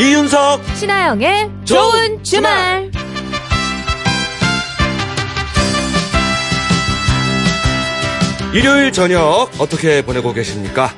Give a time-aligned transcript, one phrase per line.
[0.00, 2.90] 이윤석 신하영의 좋은 주말.
[8.54, 10.90] 일요일 저녁 어떻게 보내고 계십니까?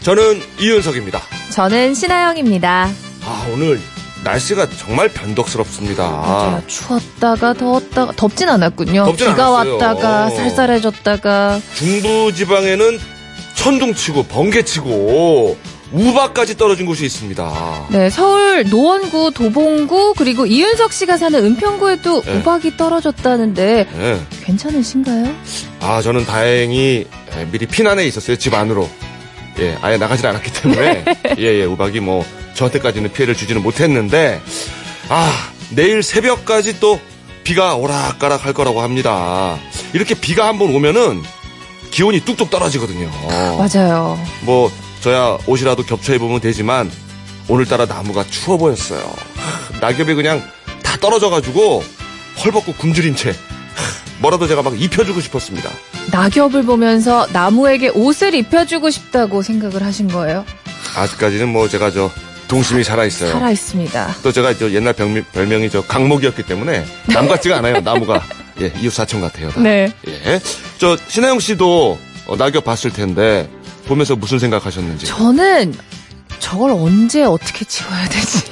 [0.00, 1.22] 저는 이윤석입니다.
[1.50, 2.90] 저는 신하영입니다.
[3.24, 3.80] 아 오늘
[4.24, 6.06] 날씨가 정말 변덕스럽습니다.
[6.10, 6.62] 맞아요.
[6.66, 9.06] 추웠다가 더웠다가 덥진 않았군요.
[9.06, 9.72] 덥진 비가 않았어요.
[9.78, 12.98] 왔다가 쌀쌀해졌다가 중부 지방에는
[13.54, 15.56] 천둥치고 번개치고
[15.92, 17.86] 우박까지 떨어진 곳이 있습니다.
[17.90, 22.36] 네, 서울 노원구, 도봉구 그리고 이윤석 씨가 사는 은평구에 도 네.
[22.36, 24.20] 우박이 떨어졌다는데 네.
[24.44, 25.34] 괜찮으신가요?
[25.80, 28.88] 아 저는 다행히 예, 미리 피난에 있었어요 집 안으로.
[29.58, 31.04] 예, 아예 나가질 않았기 때문에
[31.38, 34.40] 예 예 우박이 뭐 저한테까지는 피해를 주지는 못했는데
[35.08, 35.32] 아
[35.70, 37.00] 내일 새벽까지 또
[37.42, 39.58] 비가 오락가락 할 거라고 합니다.
[39.92, 41.22] 이렇게 비가 한번 오면은
[41.90, 43.10] 기온이 뚝뚝 떨어지거든요.
[43.58, 44.18] 맞아요.
[44.42, 46.90] 뭐 저야 옷이라도 겹쳐 입으면 되지만
[47.48, 49.00] 오늘따라 나무가 추워 보였어요.
[49.80, 50.42] 낙엽이 그냥
[50.82, 51.82] 다 떨어져가지고
[52.44, 53.34] 헐벗고 굶주린 채
[54.20, 55.70] 뭐라도 제가 막 입혀주고 싶었습니다.
[56.12, 60.44] 낙엽을 보면서 나무에게 옷을 입혀주고 싶다고 생각을 하신 거예요?
[60.96, 62.10] 아직까지는 뭐 제가 저
[62.48, 63.30] 동심이 살아 있어요.
[63.32, 64.16] 살아 있습니다.
[64.22, 67.80] 또 제가 저 옛날 별명, 별명이 저 강목이었기 때문에 남 같지가 않아요.
[67.80, 68.22] 나무가
[68.60, 69.50] 예 이웃 사촌 같아요.
[69.50, 69.60] 다.
[69.60, 69.90] 네.
[70.06, 70.40] 예.
[70.78, 73.48] 저 신하영 씨도 어, 낙엽 봤을 텐데
[73.90, 75.06] 보면서 무슨 생각하셨는지.
[75.06, 75.74] 저는
[76.38, 78.44] 저걸 언제 어떻게 치워야 되지?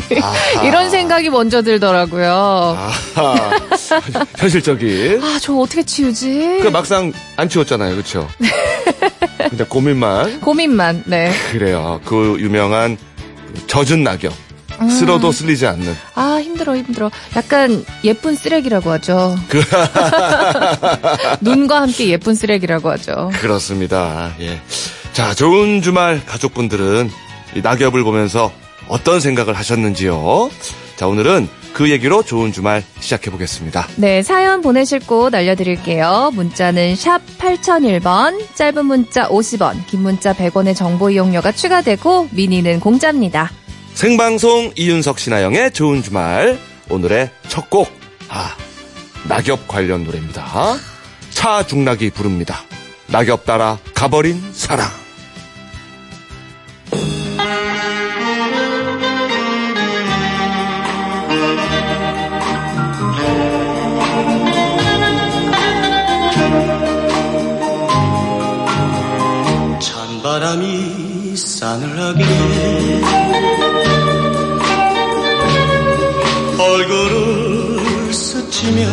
[0.66, 2.32] 이런 생각이 먼저 들더라고요.
[2.34, 3.50] 아하.
[4.38, 5.22] 현실적인.
[5.22, 6.60] 아, 저 어떻게 치우지?
[6.62, 8.26] 그 막상 안 치웠잖아요, 그렇죠?
[9.50, 11.30] 그냥 고민만 고민만, 네.
[11.52, 12.00] 그래요.
[12.06, 12.96] 그 유명한
[13.54, 14.32] 그 젖은 낙엽,
[14.80, 14.88] 음.
[14.88, 15.94] 쓸어도 쓸리지 않는.
[16.14, 17.10] 아, 힘들어, 힘들어.
[17.36, 19.36] 약간 예쁜 쓰레기라고 하죠.
[19.48, 19.60] 그
[21.40, 23.30] 눈과 함께 예쁜 쓰레기라고 하죠.
[23.40, 24.32] 그렇습니다.
[24.40, 24.60] 예.
[25.12, 27.10] 자, 좋은 주말 가족분들은
[27.54, 28.52] 이 낙엽을 보면서
[28.88, 30.50] 어떤 생각을 하셨는지요?
[30.96, 33.86] 자, 오늘은 그 얘기로 좋은 주말 시작해 보겠습니다.
[33.96, 36.30] 네, 사연 보내실 곳 알려드릴게요.
[36.32, 43.50] 문자는 샵 8001번, 짧은 문자 50원, 긴 문자 100원의 정보 이용료가 추가되고, 미니는 공짜입니다.
[43.96, 46.58] 생방송 이윤석 신하영의 좋은 주말.
[46.90, 47.90] 오늘의 첫 곡.
[48.28, 48.54] 아,
[49.26, 50.76] 낙엽 관련 노래입니다.
[51.30, 52.58] 차중락이 부릅니다.
[53.06, 54.86] 낙엽 따라 가버린 사랑.
[69.80, 72.24] 찬바람이 싸늘하게
[78.66, 78.86] 스치며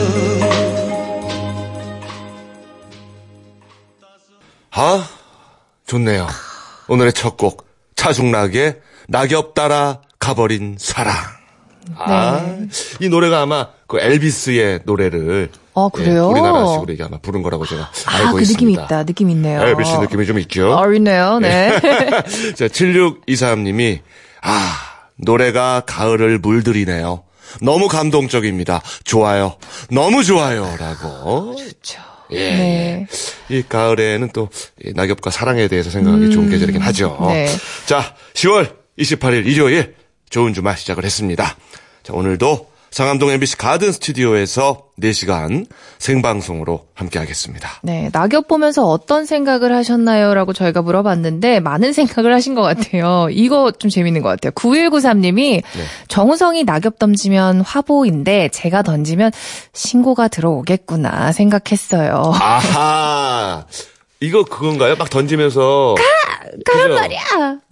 [4.75, 5.07] 아,
[5.87, 6.27] 좋네요.
[6.87, 7.65] 오늘의 첫 곡.
[7.95, 11.15] 차중락의 낙엽 따라 가버린 사랑.
[11.95, 12.41] 아,
[12.99, 16.15] 이 노래가 아마 그 엘비스의 노래를 어, 그래요?
[16.15, 18.59] 예, 우리나라식으로 이게 아마 부른 거라고 제가 아, 알고 그 있습니다.
[18.65, 19.03] 느낌 있다.
[19.05, 19.61] 느낌 있네요.
[19.61, 20.73] 엘비스 느낌이 좀 있죠.
[20.75, 21.79] 어리네요, 네.
[22.55, 23.99] 자, 7623님이
[24.41, 24.75] 아,
[25.17, 27.23] 노래가 가을을 물들이네요.
[27.61, 28.81] 너무 감동적입니다.
[29.03, 29.57] 좋아요.
[29.89, 31.55] 너무 좋아요.라고.
[31.57, 32.01] 좋죠.
[32.31, 32.37] 예.
[32.37, 33.07] 네.
[33.49, 37.17] 이 가을에는 또이 낙엽과 사랑에 대해서 생각하기 좋은 계절이긴 하죠.
[37.29, 37.47] 네.
[37.85, 39.95] 자, 10월 28일 일요일
[40.29, 41.57] 좋은 주말 시작을 했습니다.
[42.03, 45.65] 자, 오늘도 상암동 MBC 가든 스튜디오에서 4시간
[45.97, 47.67] 생방송으로 함께 하겠습니다.
[47.81, 50.35] 네, 낙엽 보면서 어떤 생각을 하셨나요?
[50.35, 53.29] 라고 저희가 물어봤는데, 많은 생각을 하신 것 같아요.
[53.31, 54.51] 이거 좀 재밌는 것 같아요.
[54.51, 55.63] 9193님이
[56.07, 59.31] 정우성이 낙엽 던지면 화보인데, 제가 던지면
[59.73, 62.31] 신고가 들어오겠구나 생각했어요.
[62.39, 63.65] 아하!
[64.23, 64.95] 이거 그건가요?
[64.95, 65.95] 막 던지면서.
[66.65, 66.95] 그런 그죠?
[66.95, 67.21] 말이야!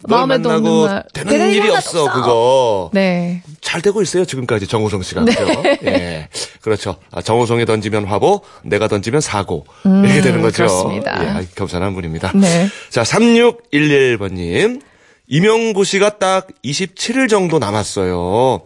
[0.03, 1.03] 없는 만나고 말.
[1.13, 2.89] 되는 되는 일이 하나도 없어, 그거.
[2.93, 3.41] 네.
[3.61, 5.23] 잘 되고 있어요, 지금까지 정우성 씨가.
[5.23, 5.63] 그렇죠?
[5.85, 6.27] 예.
[6.61, 6.97] 그렇죠.
[7.11, 9.65] 아, 정우성이 던지면 화보, 내가 던지면 사고.
[9.85, 10.63] 이렇게 되는 거죠.
[10.63, 11.39] 음, 그렇습니다.
[11.41, 12.33] 예, 겸손한 분입니다.
[12.35, 12.67] 네.
[12.89, 14.81] 자, 3611번님.
[15.27, 18.63] 임용고 씨가 딱 27일 정도 남았어요.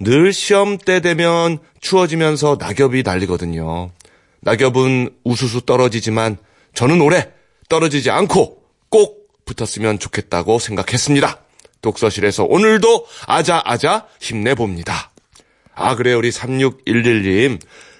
[0.00, 3.90] 늘 시험 때 되면 추워지면서 낙엽이 날리거든요.
[4.40, 6.38] 낙엽은 우수수 떨어지지만
[6.74, 7.28] 저는 올해
[7.68, 11.38] 떨어지지 않고 꼭 붙었으면 좋겠다고 생각했습니다.
[11.82, 15.10] 독서실에서 오늘도 아자아자 힘내봅니다.
[15.74, 16.18] 아, 그래요.
[16.18, 17.58] 우리 3611님.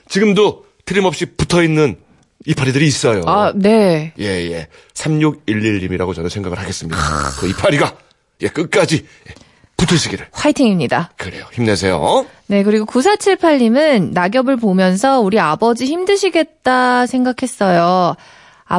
[0.09, 1.97] 지금도 틀림없이 붙어 있는
[2.47, 3.23] 이파리들이 있어요.
[3.27, 4.13] 아, 네.
[4.19, 4.69] 예, 예.
[4.95, 6.99] 3611님이라고 저는 생각을 하겠습니다.
[7.39, 7.97] 그 이파리가,
[8.43, 9.35] 예, 끝까지 예,
[9.77, 10.27] 붙으시기를.
[10.33, 11.13] 화이팅입니다.
[11.17, 11.47] 그래요.
[11.53, 12.27] 힘내세요.
[12.47, 18.17] 네, 그리고 9478님은 낙엽을 보면서 우리 아버지 힘드시겠다 생각했어요.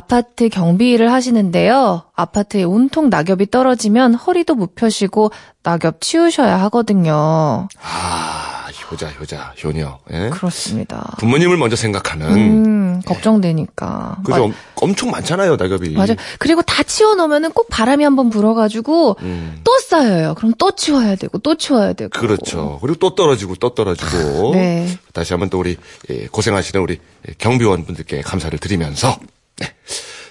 [0.02, 2.04] 아파트 경비 일을 하시는데요.
[2.16, 5.32] 아파트에 온통 낙엽이 떨어지면 허리도 못 펴시고
[5.64, 7.68] 낙엽 치우셔야 하거든요.
[7.84, 10.00] 아, 효자, 효자, 효녀.
[10.14, 10.30] 예?
[10.30, 11.14] 그렇습니다.
[11.18, 12.26] 부모님을 먼저 생각하는.
[12.32, 14.20] 음, 걱정되니까.
[14.26, 14.46] 그죠?
[14.46, 15.90] 엄- 엄청 많잖아요, 낙엽이.
[15.90, 16.16] 맞아.
[16.40, 19.60] 그리고 다 치워놓으면은 꼭 바람이 한번 불어가지고 음.
[19.66, 20.36] 또 쌓여요.
[20.36, 22.12] 그럼 또 치워야 되고 또 치워야 되고.
[22.18, 22.80] 그렇죠.
[22.82, 24.54] 그리고 또 떨어지고 또 떨어지고.
[24.54, 24.88] 네.
[25.12, 25.76] 다시 한번 또 우리
[26.10, 26.98] 예, 고생하시는 우리
[27.40, 29.20] 경비원 분들께 감사를 드리면서.
[29.62, 29.74] 네.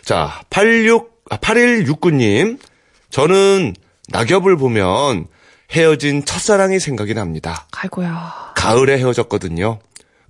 [0.04, 2.58] 자, 86, 아, 8169님.
[3.10, 3.74] 저는
[4.08, 5.26] 낙엽을 보면
[5.72, 7.66] 헤어진 첫사랑이 생각이 납니다.
[7.72, 8.52] 아이고야.
[8.56, 9.78] 가을에 헤어졌거든요.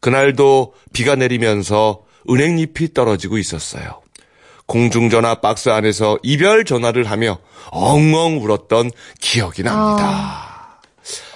[0.00, 4.02] 그날도 비가 내리면서 은행잎이 떨어지고 있었어요.
[4.66, 7.38] 공중전화 박스 안에서 이별 전화를 하며
[7.70, 10.80] 엉엉 울었던 기억이 납니다.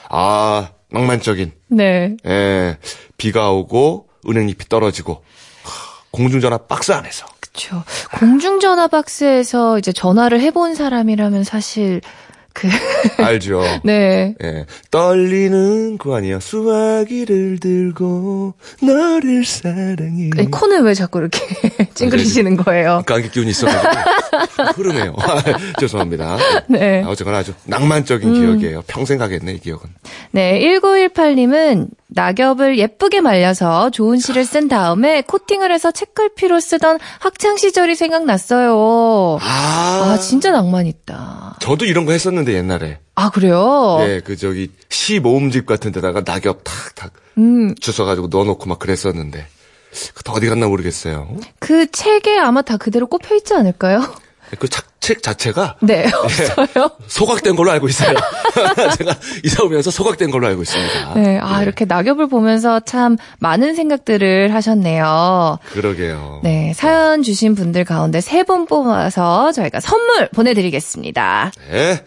[0.08, 2.16] 아, 낭만적인, 네.
[2.26, 2.78] 예,
[3.16, 5.24] 비가 오고 은행잎이 떨어지고
[5.64, 7.26] 하, 공중전화 박스 안에서.
[7.54, 7.84] 그렇죠.
[8.18, 12.00] 공중전화 박스에서 이제 전화를 해본 사람이라면 사실
[12.52, 12.68] 그
[13.18, 13.62] 알죠?
[13.82, 14.34] 네.
[14.42, 16.38] 예, 떨리는 그 아니야.
[16.38, 20.30] 수화기를 들고 너를 사랑해.
[20.36, 21.40] 아니, 코는 왜 자꾸 이렇게
[21.94, 23.02] 찡그리시는 거예요?
[23.06, 23.92] 감기 기운이 있어가지고
[24.76, 25.16] 흐르네요.
[25.80, 26.38] 죄송합니다.
[26.68, 27.02] 네.
[27.04, 28.82] 아, 어쨌거나 아주 낭만적인 기억이에요.
[28.86, 29.82] 평생 가겠네 이 기억은.
[30.30, 37.96] 네, 1918님은 낙엽을 예쁘게 말려서 좋은 시를 쓴 다음에 코팅을 해서 책갈피로 쓰던 학창 시절이
[37.96, 39.38] 생각났어요.
[39.40, 41.56] 아, 아, 진짜 낭만 있다.
[41.60, 43.00] 저도 이런 거 했었는데 옛날에.
[43.16, 43.98] 아, 그래요?
[44.00, 49.46] 예, 그 저기 시 모음집 같은 데다가 낙엽 탁탁 음, 주워가지고 넣어놓고 막 그랬었는데.
[50.14, 51.36] 그다 어디 갔나 모르겠어요.
[51.60, 54.02] 그 책에 아마 다 그대로 꼽혀 있지 않을까요?
[54.58, 54.68] 그
[55.04, 56.90] 책 자체가 네, 없어요.
[57.08, 58.14] 소각된 걸로 알고 있어요.
[58.96, 59.14] 제가
[59.44, 61.14] 이사 오면서 소각된 걸로 알고 있습니다.
[61.16, 65.58] 네, 아, 이렇게 낙엽을 보면서 참 많은 생각들을 하셨네요.
[65.72, 66.40] 그러게요.
[66.42, 71.52] 네, 사연 주신 분들 가운데 세 분 뽑아서 저희가 선물 보내드리겠습니다.
[71.70, 72.02] 네.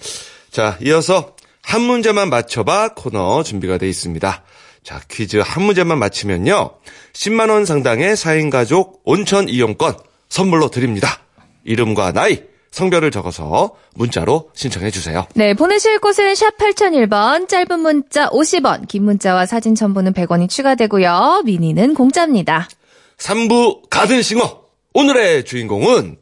[0.52, 4.44] 자, 이어서 한 문제만 맞춰봐 코너 준비가 돼 있습니다.
[4.84, 6.72] 자, 퀴즈 한 문제만 맞히면요.
[7.14, 9.98] 10만원 상당의 4인 가족 온천 이용권
[10.30, 11.20] 선물로 드립니다.
[11.64, 12.42] 이름과 나이,
[12.78, 15.26] 성별을 적어서 문자로 신청해 주세요.
[15.34, 21.42] 네, 보내실 곳은 샵 8001번, 짧은 문자 50원, 긴 문자와 사진 첨부는 100원이 추가되고요.
[21.44, 22.70] 미니는 공짜입니다.
[23.18, 24.62] 3부 가든싱어.
[24.94, 26.18] 오늘의 주인공은,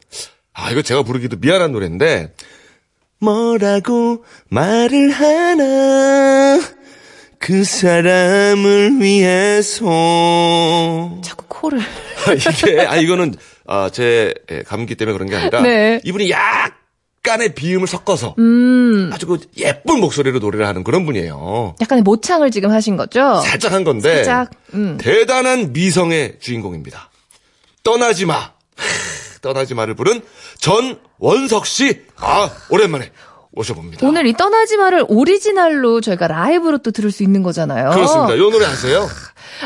[0.54, 2.34] 아, 이거 제가 부르기도 미안한 노래인데,
[3.19, 6.62] 뭐라고 말을 하나,
[7.38, 9.86] 그 사람을 위해서.
[11.22, 11.81] 자꾸 코를.
[12.63, 13.36] 이게, 아, 이거는,
[13.68, 16.00] 아, 제 예, 감기 때문에 그런 게 아니라, 네.
[16.04, 21.76] 이분이 약간의 비음을 섞어서, 음, 아주 그 예쁜 목소리로 노래를 하는 그런 분이에요.
[21.82, 23.42] 약간의 모창을 지금 하신 거죠?
[23.42, 24.98] 살짝 한 건데, 살짝, 음.
[25.00, 27.10] 대단한 미성의 주인공입니다.
[27.84, 28.36] 떠나지 마.
[28.36, 28.52] 하,
[29.42, 30.22] 떠나지 마를 부른
[30.60, 32.02] 전 원석 씨.
[32.18, 33.12] 아, 오랜만에
[33.52, 34.06] 오셔봅니다.
[34.06, 37.92] 오늘 이 떠나지 마를 오리지널로 저희가 라이브로 또 들을 수 있는 거잖아요.
[37.92, 38.38] 그렇습니다.
[38.38, 39.08] 요 노래 아세요?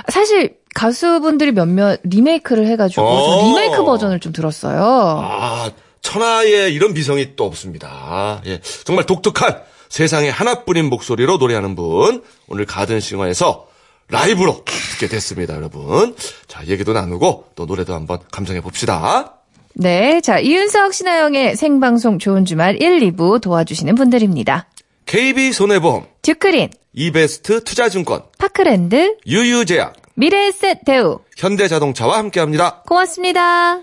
[0.09, 3.41] 사실 가수분들이 몇몇 리메이크를 해가지고 어.
[3.41, 4.81] 저 리메이크 버전을 좀 들었어요.
[5.21, 5.69] 아,
[6.01, 8.41] 천하에 이런 비성이 또 없습니다.
[8.45, 12.23] 예, 정말 독특한 세상에 하나뿐인 목소리로 노래하는 분.
[12.47, 13.67] 오늘 가든싱어에서
[14.07, 16.15] 라이브로 듣게 됐습니다, 여러분.
[16.47, 19.33] 자, 얘기도 나누고 또 노래도 한번 감상해 봅시다.
[19.73, 24.67] 네, 자 이윤석 신하영의 생방송 좋은 주말 1, 2부 도와주시는 분들입니다.
[25.05, 32.83] KB 손해보험, 듀크린, 이베스트 투자증권, 파크랜드, 유유제약, 미래에셋 대우 현대자동차와 함께합니다.
[32.85, 33.79] 고맙습니다.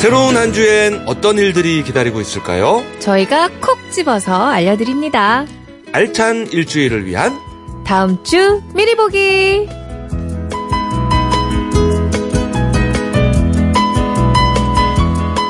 [0.00, 2.84] 새로운 한 주엔 어떤 일들이 기다리고 있을까요?
[3.00, 5.46] 저희가 콕 집어서 알려드립니다.
[5.90, 7.36] 알찬 일주일을 위한
[7.84, 9.66] 다음 주 미리 보기.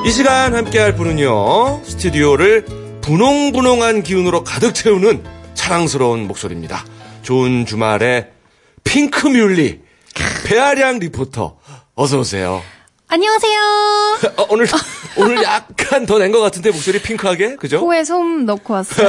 [0.07, 5.23] 이 시간 함께할 분은요 스튜디오를 분홍분홍한 기운으로 가득 채우는
[5.55, 6.85] 사랑스러운 목소리입니다.
[7.21, 8.31] 좋은 주말에
[8.83, 9.81] 핑크뮬리
[10.47, 11.59] 배아량 리포터
[11.95, 12.63] 어서 오세요.
[13.09, 13.61] 안녕하세요.
[14.39, 14.67] 어, 오늘
[15.19, 17.81] 오늘 약간 더 낸 것 같은데 목소리 핑크하게 그죠?
[17.85, 19.07] 코에 솜 넣고 왔어요.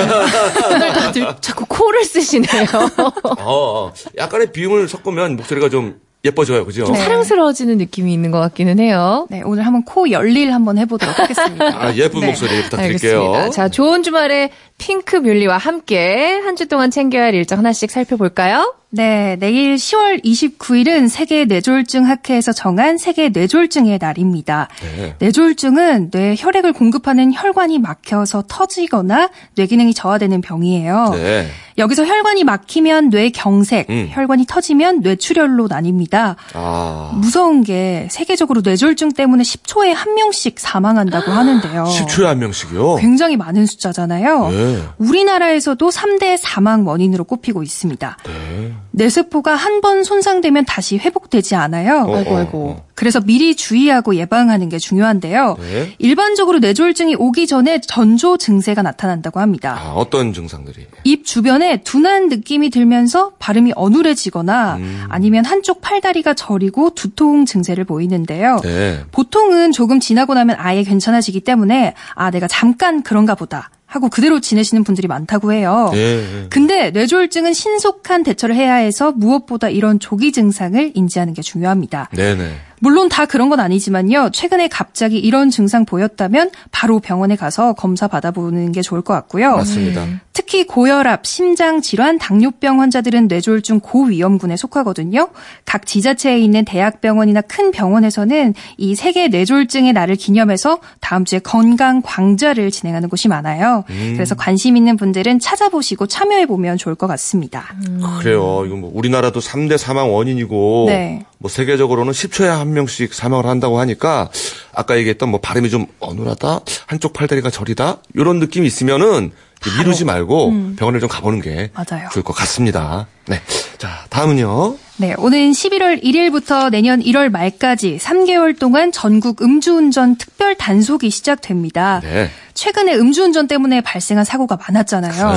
[0.71, 2.65] 오늘 다들 자꾸 코를 쓰시네요.
[2.99, 6.85] 어, 어, 약간의 비음을 섞으면 목소리가 좀 예뻐져요, 그죠?
[6.91, 6.99] 네.
[6.99, 9.27] 사랑스러워지는 느낌이 있는 것 같기는 해요.
[9.29, 11.65] 네, 오늘 한번 코 열일 한번 해보도록 하겠습니다.
[11.79, 12.25] 아 예쁜 네.
[12.27, 13.19] 목소리 부탁드릴게요.
[13.21, 13.49] 알겠습니다.
[13.51, 18.73] 자, 좋은 주말에 핑크 뮬리와 함께 한 주 동안 챙겨야 할 일정 하나씩 살펴볼까요?
[18.89, 24.69] 네, 내일 10월 29일은 세계 뇌졸중 학회에서 정한 세계 뇌졸중의 날입니다.
[24.97, 25.15] 네.
[25.19, 31.09] 뇌졸중은 뇌 혈액을 공급하는 혈관이 막혀서 터지거나 뇌 기능이 저하되는 병이에요.
[31.13, 31.47] 네.
[31.77, 34.07] 여기서 혈관이 막히면 뇌 경색, 음.
[34.09, 36.35] 혈관이 터지면 뇌출혈로 나뉩니다.
[36.53, 37.11] 아.
[37.15, 41.83] 무서운 게 세계적으로 뇌졸중 때문에 10초에 한 명씩 사망한다고 하는데요.
[42.07, 42.95] 10초에 한 명씩이요?
[42.95, 44.49] 굉장히 많은 숫자잖아요.
[44.49, 44.83] 네.
[44.97, 48.17] 우리나라에서도 3대 사망 원인으로 꼽히고 있습니다.
[48.25, 48.73] 네.
[48.95, 52.05] 뇌세포가 한 번 손상되면 다시 회복되지 않아요.
[52.07, 52.69] 어, 아이고, 어, 아이고.
[52.69, 52.85] 어.
[52.95, 55.57] 그래서 미리 주의하고 예방하는 게 중요한데요.
[55.59, 55.93] 네.
[55.99, 59.77] 일반적으로 뇌졸중이 오기 전에 전조 증세가 나타난다고 합니다.
[59.77, 60.87] 아, 어떤 증상들이?
[61.03, 65.03] 입 주변에 둔한 느낌이 들면서 발음이 어눌해지거나 음.
[65.09, 68.61] 아니면 한쪽 팔다리가 저리고 두통 증세를 보이는데요.
[68.63, 69.01] 네.
[69.11, 74.83] 보통은 조금 지나고 나면 아예 괜찮아지기 때문에 아 내가 잠깐 그런가 보다 하고 그대로 지내시는
[74.83, 75.89] 분들이 많다고 해요.
[75.93, 76.47] 네.
[76.49, 82.09] 근데 뇌졸중은 신속한 대처를 해야 해서 무엇보다 이런 조기 증상을 인지하는 게 중요합니다.
[82.13, 82.55] 네네.
[82.79, 84.31] 물론 다 그런 건 아니지만요.
[84.33, 89.55] 최근에 갑자기 이런 증상 보였다면 바로 병원에 가서 검사 받아보는 게 좋을 것 같고요.
[89.55, 90.05] 맞습니다.
[90.35, 95.29] 특히 고혈압, 심장 질환, 당뇨병 환자들은 뇌졸중 고위험군에 속하거든요.
[95.63, 102.69] 각 지자체에 있는 대학병원이나 큰 병원에서는 이 세계 뇌졸중의 날을 기념해서 다음 주에 건강 광자를
[102.69, 103.85] 진행하는 곳이 많아요.
[103.87, 107.73] 그래서 관심 있는 분들은 찾아보시고 참여해 보면 좋을 것 같습니다.
[108.19, 108.65] 그래요.
[108.67, 111.25] 이거 뭐 우리나라도 3대 사망 원인이고 네.
[111.37, 114.29] 뭐 세계적으로는 10초에 한 명씩 사망을 한다고 하니까
[114.73, 119.31] 아까 얘기했던 뭐 발음이 좀 어눌하다, 한쪽 팔다리가 저리다 이런 느낌이 있으면은
[119.77, 122.09] 미루지 말고 병원을 좀 가보는 게 맞아요.
[122.11, 123.07] 좋을 것 같습니다.
[123.27, 123.41] 네.
[123.77, 124.77] 자, 다음은요.
[124.97, 131.99] 네, 오는 11월 1일부터 내년 1월 말까지 3개월 동안 전국 음주운전 특별 단속이 시작됩니다.
[132.01, 132.29] 네.
[132.53, 135.33] 최근에 음주운전 때문에 발생한 사고가 많았잖아요.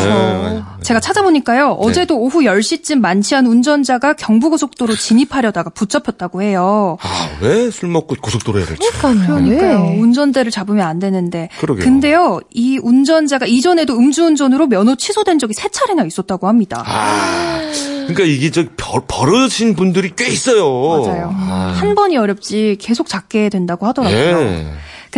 [0.54, 0.62] 네.
[0.84, 1.72] 제가 찾아보니까요.
[1.72, 6.96] 어제도 오후 10시쯤 많지 않은 운전자가 경부고속도로 진입하려다가 붙잡혔다고 해요.
[7.00, 8.88] 아, 왜 술 먹고 고속도로에 될지.
[9.00, 9.26] 그러니까요.
[9.26, 9.80] 그러니까요.
[9.82, 9.98] 네.
[10.00, 11.48] 운전대를 잡으면 안 되는데.
[11.58, 11.84] 그러게요.
[11.84, 16.84] 근데요, 이 운전자가 이전에도 음주운전으로 면허 취소된 적이 세 차례나 있었다고 합니다.
[16.86, 17.57] 아,
[18.08, 20.64] 그러니까 이게 저 버, 버릇인 분들이 꽤 있어요.
[21.04, 21.34] 맞아요.
[21.36, 24.18] 아, 한 번이 어렵지 계속 잡게 된다고 하더라고요.
[24.18, 24.66] 예.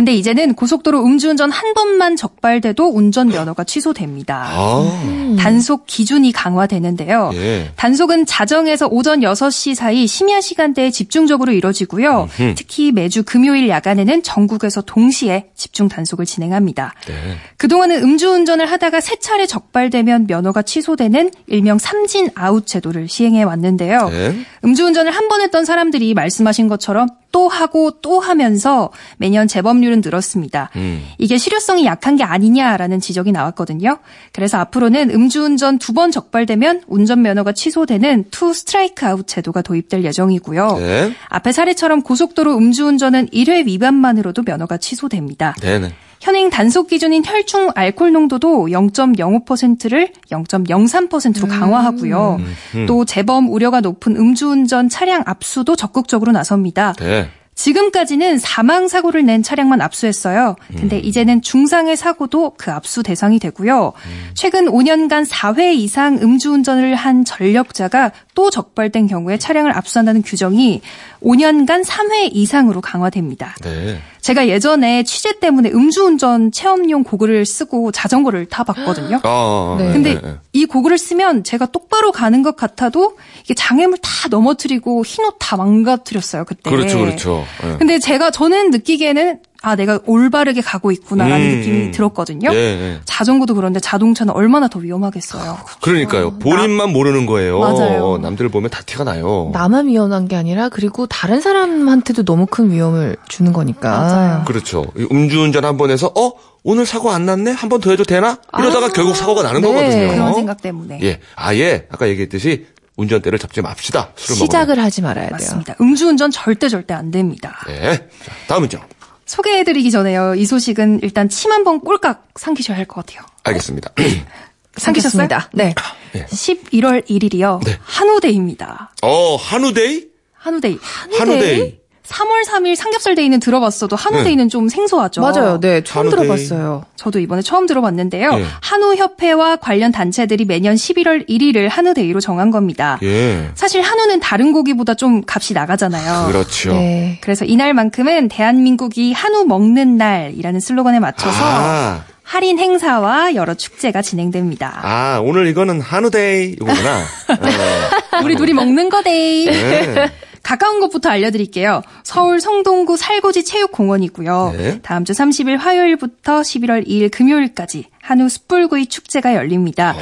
[0.01, 4.47] 근데 이제는 고속도로 음주운전 한 번만 적발돼도 운전 면허가 취소됩니다.
[4.49, 7.29] 아, 단속 기준이 강화되는데요.
[7.35, 7.69] 예.
[7.75, 12.29] 단속은 자정에서 오전 6시 사이 심야 시간대에 집중적으로 이뤄지고요.
[12.39, 12.55] 음흠.
[12.57, 16.95] 특히 매주 금요일 야간에는 전국에서 동시에 집중 단속을 진행합니다.
[17.05, 17.13] 네.
[17.57, 24.09] 그동안은 음주운전을 하다가 세 차례 적발되면 면허가 취소되는 일명 삼진 아웃 제도를 시행해 왔는데요.
[24.09, 24.35] 네.
[24.65, 30.69] 음주운전을 한 번 했던 사람들이 말씀하신 것처럼 또 하고 또 하면서 매년 재범률은 늘었습니다.
[30.75, 31.05] 음.
[31.17, 33.99] 이게 실효성이 약한 게 아니냐라는 지적이 나왔거든요.
[34.33, 40.77] 그래서 앞으로는 음주운전 두 번 적발되면 운전면허가 취소되는 투 스트라이크 아웃 제도가 도입될 예정이고요.
[40.77, 41.13] 네.
[41.29, 45.53] 앞의 사례처럼 고속도로 음주운전은 1회 위반만으로도 면허가 취소됩니다.
[45.61, 45.93] 네네.
[46.21, 52.39] 현행 단속 기준인 혈중 알코올 농도도 0.05%를 0.03%로 강화하고요.
[52.75, 52.85] 음.
[52.87, 56.93] 또 재범 우려가 높은 음주운전 차량 압수도 적극적으로 나섭니다.
[56.93, 57.27] 네.
[57.61, 60.55] 지금까지는 사망 사고를 낸 차량만 압수했어요.
[60.75, 61.01] 근데 음.
[61.03, 63.93] 이제는 중상의 사고도 그 압수 대상이 되고요.
[64.33, 70.81] 최근 5년간 4회 이상 음주운전을 한 전력자가 또 적발된 경우에 차량을 압수한다는 규정이
[71.21, 73.55] 5년간 3회 이상으로 강화됩니다.
[73.61, 73.99] 네.
[74.21, 79.19] 제가 예전에 취재 때문에 음주운전 체험용 고글을 쓰고 자전거를 타봤거든요.
[79.23, 79.93] 아, 네.
[79.93, 80.35] 근데 네, 네.
[80.53, 86.45] 이 고글을 쓰면 제가 똑바로 가는 것 같아도 이게 장애물 다 넘어뜨리고 흰옷 다 망가뜨렸어요
[86.45, 86.69] 그때.
[86.69, 87.45] 그렇죠, 그렇죠.
[87.63, 87.77] 예.
[87.77, 91.91] 근데 제가 저는 느끼기에는 아 내가 올바르게 가고 있구나라는 음, 느낌이 음.
[91.91, 92.49] 들었거든요.
[92.51, 92.99] 예, 예.
[93.05, 95.55] 자전거도 그런데 자동차는 얼마나 더 위험하겠어요.
[95.81, 96.39] 그러니까요.
[96.39, 97.59] 본인만 모르는 거예요.
[97.59, 98.17] 맞아요.
[98.19, 99.51] 남들 보면 다 티가 나요.
[99.53, 103.89] 나만 위험한 게 아니라 그리고 다른 사람한테도 너무 큰 위험을 주는 거니까.
[103.99, 104.43] 맞아요.
[104.45, 104.83] 그렇죠.
[104.97, 106.31] 이 음주운전 한 번 해서 어
[106.63, 109.67] 오늘 사고 안 났네 한 번 더 해도 되나 이러다가 아, 결국 사고가 나는 네.
[109.67, 110.07] 거거든요.
[110.11, 110.99] 그런 생각 때문에.
[111.03, 112.65] 예, 아예 아까 얘기했듯이
[112.97, 114.11] 운전대를 잡지 맙시다.
[114.15, 115.31] 술을 시작을 하지 말아야 돼요.
[115.31, 115.75] 맞습니다.
[115.81, 117.59] 음주운전 절대 절대 안 됩니다.
[117.67, 117.91] 먹으면.
[117.91, 117.97] 네.
[118.23, 118.79] 자, 다음은요.
[119.25, 120.35] 소개해드리기 전에요.
[120.35, 123.25] 이 소식은 일단 침 한 번 꼴깍 삼키셔야 할 것 같아요.
[123.43, 123.91] 알겠습니다.
[124.77, 125.27] 삼키셨어요?
[125.27, 125.49] 삼켰습니다.
[125.53, 125.73] 네.
[126.13, 127.63] 11월 1일이요.
[127.65, 127.77] 네.
[127.81, 128.91] 한우데이입니다.
[129.03, 130.07] 어 한우데이?
[130.33, 130.77] 한우데이.
[131.17, 131.80] 한우데이.
[132.07, 135.21] 3월 3일 삼겹살 데이는 들어봤어도 한우데이는 좀 생소하죠.
[135.21, 135.59] 맞아요.
[135.59, 135.81] 네.
[135.83, 136.09] 처음.
[136.09, 136.83] 들어봤어요.
[136.95, 138.31] 저도 이번에 처음 들어봤는데요.
[138.33, 138.45] 예.
[138.61, 142.99] 한우 협회와 관련 단체들이 매년 11월 1일을 한우 데이로 정한 겁니다.
[143.03, 143.49] 예.
[143.55, 146.27] 사실 한우는 다른 고기보다 좀 값이 나가잖아요.
[146.27, 146.73] 그렇죠.
[146.73, 147.17] 네.
[147.21, 154.79] 그래서 이날만큼은 대한민국이 한우 먹는 날이라는 슬로건에 맞춰서 아, 할인 행사와 여러 축제가 진행됩니다.
[154.83, 156.97] 아, 오늘 이거는 한우데이 이거구나.
[158.19, 158.23] 어.
[158.23, 159.11] 우리 둘이 먹는 거대.
[159.45, 160.09] 네.
[160.43, 161.81] 가까운 곳부터 알려드릴게요.
[162.03, 164.53] 서울 성동구 살고지 체육공원이고요.
[164.57, 164.79] 네.
[164.81, 169.95] 다음 주 30일 화요일부터 11월 2일 금요일까지 한우 숯불구이 축제가 열립니다.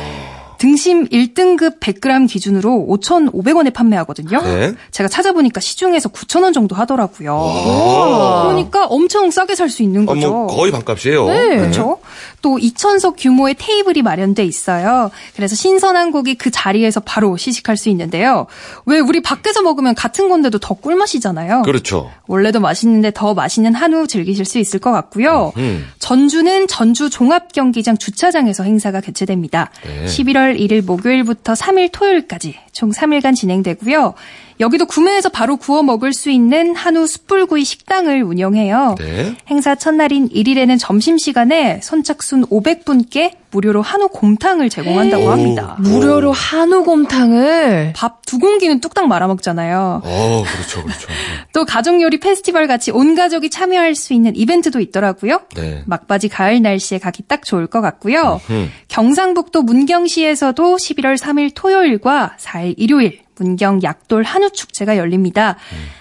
[0.60, 4.42] 등심 1등급 100g 기준으로 5,500원에 판매하거든요.
[4.42, 4.74] 네.
[4.92, 7.34] 제가 찾아보니까 시중에서 9,000원 정도 하더라고요.
[7.36, 8.44] 와.
[8.48, 10.30] 그러니까 엄청 싸게 살 수 있는 어, 거죠.
[10.32, 11.28] 뭐 거의 반값이에요.
[11.28, 12.00] 네, 그렇죠.
[12.42, 15.12] 또 2천석 규모의 테이블이 마련돼 있어요.
[15.36, 18.48] 그래서 신선한 고기 그 자리에서 바로 시식할 수 있는데요.
[18.86, 21.62] 왜 우리 밖에서 먹으면 같은 건데도 더 꿀맛이잖아요.
[21.63, 22.10] 그렇죠.
[22.28, 25.54] 원래도 맛있는데 더 맛있는 한우 즐기실 수 있을 것 같고요.
[25.58, 25.86] 음.
[26.00, 29.70] 전주는 전주 종합경기장 주차장에서 행사가 개최됩니다.
[29.86, 30.06] 네.
[30.06, 34.13] 11월 1일 목요일부터 3일 토요일까지 총 3일간 진행되고요.
[34.60, 38.96] 여기도 구매해서 바로 구워 먹을 수 있는 한우 숯불구이 식당을 운영해요.
[39.00, 39.36] 네.
[39.50, 45.30] 행사 첫날인 1일에는 점심시간에 선착순 500분께 무료로 한우 곰탕을 제공한다고 오.
[45.32, 45.78] 합니다.
[45.80, 50.04] 무료로 한우 곰탕을 밥 두 공기는 뚝딱 말아먹잖아요.
[50.06, 51.08] 어, 그렇죠, 그렇죠.
[51.51, 55.42] 또 가족 요리 페스티벌 같이 온 가족이 참여할 수 있는 이벤트도 있더라고요.
[55.56, 55.82] 네.
[55.88, 58.39] 막바지 가을 날씨에 가기 딱 좋을 것 같고요.
[58.51, 58.72] 음.
[58.88, 65.58] 경상북도 문경시에서도 11월 3일 토요일과 4일 일요일 문경 약돌 한우 축제가 열립니다.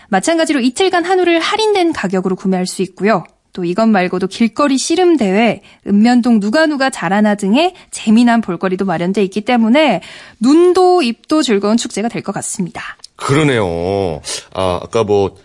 [0.08, 3.24] 마찬가지로 이틀간 한우를 할인된 가격으로 구매할 수 있고요.
[3.54, 9.40] 또 이것 말고도 길거리 씨름 대회, 읍면동 누가 누가 잘하나 등의 재미난 볼거리도 마련돼 있기
[9.40, 10.02] 때문에
[10.40, 12.82] 눈도 입도 즐거운 축제가 될 것 같습니다.
[13.16, 14.20] 그러네요.
[14.54, 15.36] 아, 아까 뭐,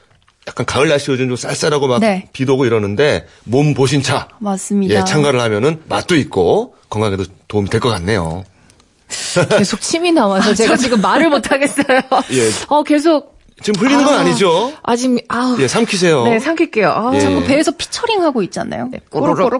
[0.48, 2.28] 약간 가을 날씨 요즘 좀 쌀쌀하고 막 네.
[2.34, 4.28] 비도 오고 이러는데, 몸 보신차.
[4.40, 4.96] 맞습니다.
[4.96, 8.44] 예, 참가를 하면은 맛도 있고, 건강에도 도움이 될 것 같네요.
[9.58, 12.02] 계속 침이 나와서 제가 지금 말을 못 하겠어요.
[12.32, 12.50] 예.
[12.68, 14.20] 어 계속 지금 흘리는 건 아.
[14.20, 14.74] 아니죠?
[14.84, 16.24] 아직 아우 예, 삼키세요.
[16.26, 16.90] 네 삼킬게요.
[16.90, 17.20] 아, 예.
[17.20, 18.90] 자꾸 배에서 피처링 하고 있잖아요.
[19.10, 19.38] 꼬르륵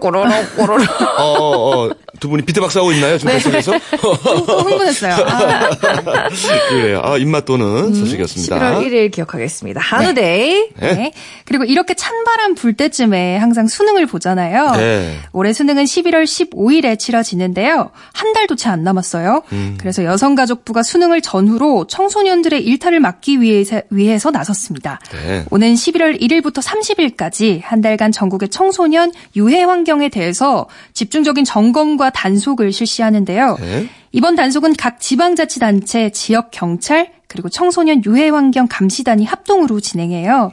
[0.56, 0.88] 꼬르륵.
[1.18, 3.16] 어, 어, 어, 두 분이 비트박스 하고 있나요?
[3.16, 3.72] 지금 뱃속에서?
[4.00, 4.12] 또
[4.60, 5.14] 흥분했어요.
[5.14, 6.28] 아,
[6.68, 7.00] 그래요.
[7.04, 8.56] 아, 입맛 도는 소식이었습니다.
[8.56, 9.80] 11월 1일 기억하겠습니다.
[9.80, 10.68] 한우데이.
[10.80, 11.12] 네.
[11.46, 14.72] 그리고 이렇게 찬바람 불 때쯤에 항상 수능을 보잖아요.
[14.72, 15.18] 네.
[15.32, 17.90] 올해 수능은 11월 15일에 치러지는데요.
[18.12, 19.42] 한 달도 채 안 남았어요.
[19.52, 19.76] 음.
[19.78, 24.98] 그래서 여성가족부가 수능을 전후로 청소년들의 일탈을 막기 위해서, 위해서 나섰습니다.
[25.12, 25.44] 네.
[25.50, 33.56] 오는 11월 1일부터 30일까지 한 달간 전국의 청소년 유해 환경에 대해서 집중적인 점검과 단속을 실시하는데요.
[33.60, 33.88] 네.
[34.12, 40.52] 이번 단속은 각 지방자치단체, 지역 경찰, 그리고 청소년 유해 환경 감시단이 합동으로 진행해요.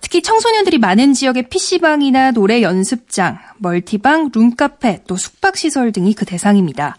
[0.00, 6.96] 특히 청소년들이 많은 지역의 PC방이나 노래 연습장, 멀티방, 룸카페, 또 숙박시설 등이 그 대상입니다.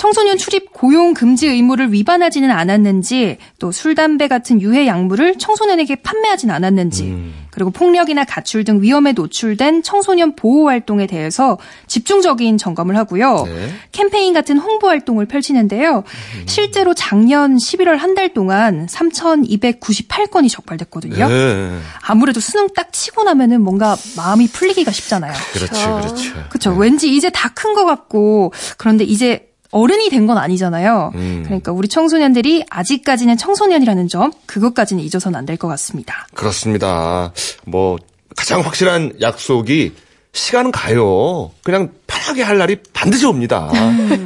[0.00, 6.50] 청소년 출입 고용 금지 의무를 위반하지는 않았는지, 또 술, 담배 같은 유해 약물을 청소년에게 판매하진
[6.50, 13.42] 않았는지, 그리고 폭력이나 가출 등 위험에 노출된 청소년 보호 활동에 대해서 집중적인 점검을 하고요.
[13.44, 13.74] 네.
[13.92, 16.04] 캠페인 같은 홍보 활동을 펼치는데요.
[16.46, 21.28] 실제로 작년 11월 한 달 동안 3,298건이 적발됐거든요.
[21.28, 21.78] 네.
[22.06, 25.34] 아무래도 수능 딱 치고 나면은 뭔가 마음이 풀리기가 쉽잖아요.
[25.52, 26.32] 그렇죠, 그렇죠.
[26.48, 26.70] 그렇죠.
[26.72, 31.12] 왠지 이제 다 큰 것 같고 그런데 이제 어른이 된 건 아니잖아요.
[31.14, 31.42] 음.
[31.44, 36.26] 그러니까 우리 청소년들이 아직까지는 청소년이라는 점 그것까지는 잊어서는 안 될 것 같습니다.
[36.34, 37.32] 그렇습니다.
[37.66, 37.96] 뭐
[38.36, 39.92] 가장 확실한 약속이
[40.32, 41.50] 시간은 가요.
[41.64, 43.70] 그냥 편하게 할 날이 반드시 옵니다.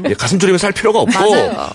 [0.09, 1.19] 예, 가슴 졸이며 살 필요가 없고.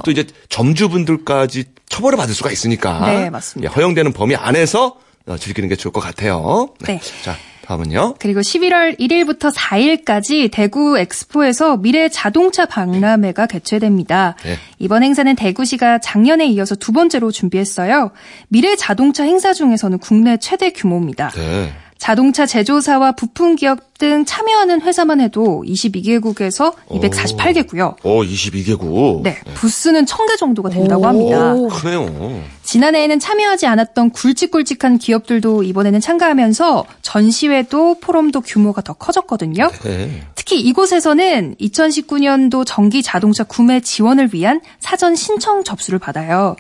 [0.04, 3.72] 또 이제 점주분들까지 처벌을 받을 수가 있으니까 네, 맞습니다.
[3.72, 6.70] 예, 허용되는 범위 안에서 어, 즐기는 게 좋을 것 같아요.
[6.82, 7.00] 네.
[7.24, 7.36] 자,
[7.70, 8.16] 다음은요.
[8.18, 14.36] 그리고 11월 1일부터 4일까지 대구 엑스포에서 미래 자동차 박람회가 개최됩니다.
[14.44, 14.56] 네.
[14.80, 18.10] 이번 행사는 대구시가 작년에 이어서 두 번째로 준비했어요.
[18.48, 21.30] 미래 자동차 행사 중에서는 국내 최대 규모입니다.
[21.30, 21.72] 네.
[22.00, 27.96] 자동차 제조사와 부품 기업 등 참여하는 회사만 해도 22개국에서 248개고요.
[28.06, 29.24] 오, 22개국.
[29.24, 31.54] 네, 부스는 1000개 정도가 된다고 합니다.
[31.54, 31.68] 오.
[31.68, 32.42] 크네요.
[32.64, 39.70] 지난해에는 참여하지 않았던 굵직굵직한 기업들도 이번에는 참가하면서 전시회도 포럼도 규모가 더 커졌거든요.
[39.84, 40.24] 네.
[40.36, 46.56] 특히 이곳에서는 2019년도 전기 자동차 구매 지원을 위한 사전 신청 접수를 받아요.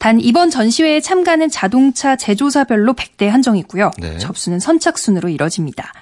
[0.00, 3.90] 단 이번 전시회에 참가는 자동차 제조사별로 100대 한정이고요.
[3.98, 4.18] 네.
[4.18, 5.92] 접수는 선착순으로 이뤄집니다.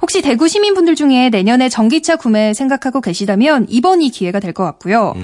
[0.00, 5.14] 혹시 대구 시민분들 중에 내년에 전기차 구매 생각하고 계시다면 이번이 기회가 될 것 같고요.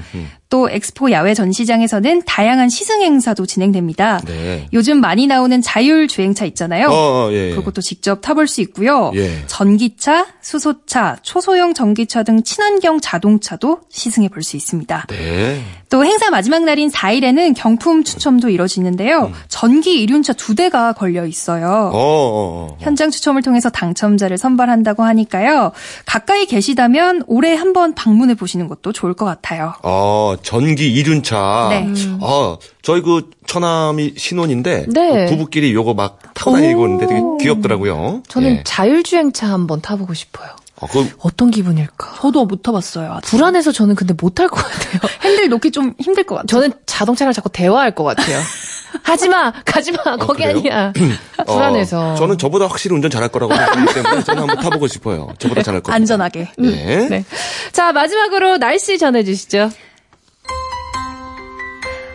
[0.50, 4.20] 또 엑스포 야외 전시장에서는 다양한 시승 행사도 진행됩니다.
[4.26, 4.66] 네.
[4.72, 6.88] 요즘 많이 나오는 자율 주행차 있잖아요.
[6.88, 6.92] 어,
[7.28, 7.54] 어, 예.
[7.54, 9.12] 그것도 직접 타볼 수 있고요.
[9.14, 9.44] 예.
[9.46, 15.06] 전기차, 수소차, 초소형 전기차 등 친환경 자동차도 시승해 볼 수 있습니다.
[15.08, 15.62] 네.
[15.90, 19.30] 또 행사 마지막 날인 4일에는 경품 추첨도 이뤄지는데요.
[19.48, 21.66] 전기 이륜차 두 대가 걸려 있어요.
[21.92, 22.76] 어, 어, 어.
[22.80, 25.72] 현장 추첨을 통해서 당첨자를 선발한다고 하니까요.
[26.06, 29.74] 가까이 계시다면 올해 한번 방문해 보시는 것도 좋을 것 같아요.
[29.82, 31.68] 어, 전기 이륜차.
[31.70, 31.92] 네.
[32.20, 35.24] 아, 저희 그 처남이 신혼인데 네.
[35.26, 38.22] 그 부부끼리 요거 막 타고 다니고 있는데 되게 귀엽더라고요.
[38.28, 38.62] 저는 예.
[38.64, 40.48] 자율주행차 한번 타보고 싶어요.
[40.82, 42.14] 아, 그 어떤 기분일까?
[42.22, 43.12] 저도 못 타봤어요.
[43.12, 43.30] 아직.
[43.30, 45.00] 불안해서 저는 근데 못 탈 것 같아요.
[45.22, 46.46] 핸들 놓기 좀 힘들 것 같아요.
[46.46, 48.38] 저는 자동차랑 자꾸 대화할 것 같아요.
[49.04, 50.56] 하지마, 가지마, 거기 그래요?
[50.58, 50.92] 아니야.
[51.46, 52.16] 어, 불안해서.
[52.16, 55.28] 저는 저보다 확실히 운전 잘할 거라고 생각하기 때문에 저는 한번 타보고 싶어요.
[55.38, 55.94] 저보다 잘할 거예요.
[55.94, 56.48] 안전하게.
[56.58, 57.08] 네.
[57.08, 57.24] 네.
[57.72, 59.70] 자, 마지막으로 날씨 전해주시죠.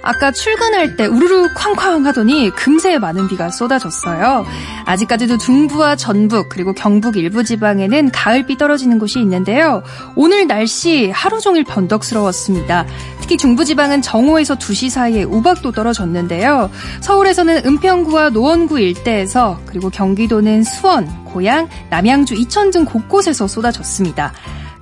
[0.05, 4.45] 아까 출근할 때 우르르 쾅쾅 하더니 금세 많은 비가 쏟아졌어요.
[4.85, 9.81] 아직까지도 중부와 전북 그리고 경북 일부 지방에는 가을비 떨어지는 곳이 있는데요.
[10.15, 12.85] 오늘 날씨 하루 종일 변덕스러웠습니다.
[13.19, 16.69] 특히 중부 지방은 정오에서 2시 사이에 우박도 떨어졌는데요.
[17.01, 24.33] 서울에서는 은평구와 노원구 일대에서 그리고 경기도는 수원, 고양, 남양주, 이천 등 곳곳에서 쏟아졌습니다.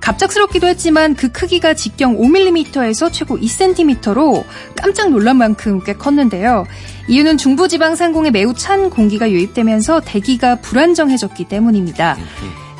[0.04, 4.44] 갑작스럽기도 했지만 그 크기가 직경 5mm에서 최고 2cm로
[4.76, 6.66] 깜짝 놀란 만큼 꽤 컸는데요.
[7.08, 12.18] 이유는 중부지방 상공에 매우 찬 공기가 유입되면서 대기가 불안정해졌기 때문입니다.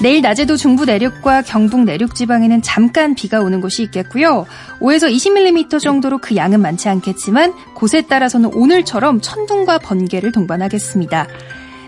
[0.03, 4.45] 내일 낮에도 중부 내륙과 경북 내륙 지방에는 잠깐 비가 오는 곳이 있겠고요.
[4.81, 11.27] 5에서 20mm 정도로 그 양은 많지 않겠지만 곳에 따라서는 오늘처럼 천둥과 번개를 동반하겠습니다.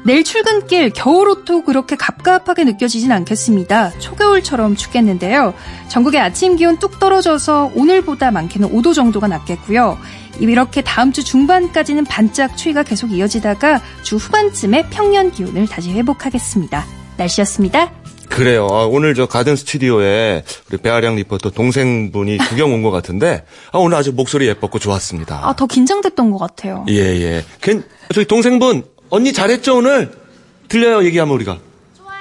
[0.07, 3.91] 내일 출근길 겨울 옷도 그렇게 갑갑하게 느껴지진 않겠습니다.
[3.99, 5.53] 초겨울처럼 춥겠는데요.
[5.89, 9.99] 전국의 아침 기온 뚝 떨어져서 오늘보다 많게는 5도 정도가 낮겠고요.
[10.39, 16.87] 이렇게 다음 주 중반까지는 반짝 추위가 계속 이어지다가 주 후반쯤에 평년 기온을 다시 회복하겠습니다.
[17.17, 17.91] 날씨였습니다.
[18.29, 18.69] 그래요.
[18.71, 23.97] 아, 오늘 저 가든 스튜디오에 우리 배아량 리포터 동생분이 구경 온 것 같은데 아, 오늘
[23.97, 25.41] 아주 목소리 예뻤고 좋았습니다.
[25.43, 26.85] 아, 더 긴장됐던 것 같아요.
[26.91, 27.45] 예, 예.
[27.61, 27.83] 괜,
[28.15, 28.85] 저기 동생분,
[29.17, 30.11] 언니 잘했죠, 오늘?
[30.69, 31.57] 들려요, 얘기하면 우리가.
[31.97, 32.17] 좋아요.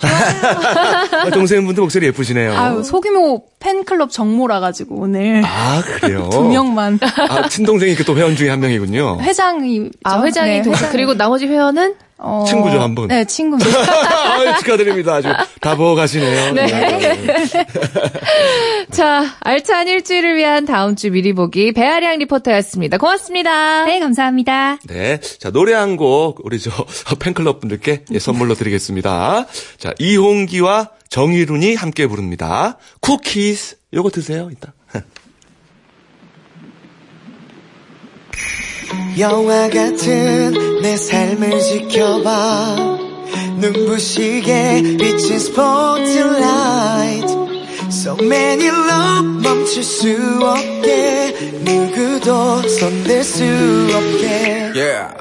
[1.32, 2.56] 동생분도 목소리 예쁘시네요.
[2.56, 6.28] 아유, 소규모 팬클럽 정모라 가지고 오늘 아, 그래요?
[6.32, 9.18] 두 명만 아, 친동생이 그 또 회원 중에 한 명이군요.
[9.20, 10.92] 회장이 아, 회장이 네, 동 회장.
[10.92, 11.94] 그리고 나머지 회원은?
[12.22, 13.08] 어, 친구죠, 한 분.
[13.08, 13.70] 네, 친구입니다.
[14.36, 15.14] 아유, 축하드립니다.
[15.14, 15.28] 아주
[15.60, 16.52] 다 부어가시네요.
[16.54, 17.48] 네.
[18.92, 22.98] 자, 알찬 일주일을 위한 다음 주 미리 보기 배아량 리포터였습니다.
[22.98, 23.84] 고맙습니다.
[23.86, 24.78] 네, 감사합니다.
[24.86, 25.20] 네.
[25.38, 26.70] 자, 노래 한 곡, 우리 저
[27.18, 29.46] 팬클럽 분들께 예, 선물로 드리겠습니다.
[29.78, 32.76] 자, 이홍기와 정희룬이 함께 부릅니다.
[33.00, 33.78] 쿠키스.
[33.94, 34.72] 요거 드세요, 이따.
[39.18, 42.76] 영화 같은 내 삶을 지켜봐
[43.58, 47.40] 눈부시게 비친 스포트라이트
[47.90, 50.08] So many love 멈출 수
[50.42, 53.42] 없게 누구도 손댈 수
[53.94, 55.12] 없게 Yeah.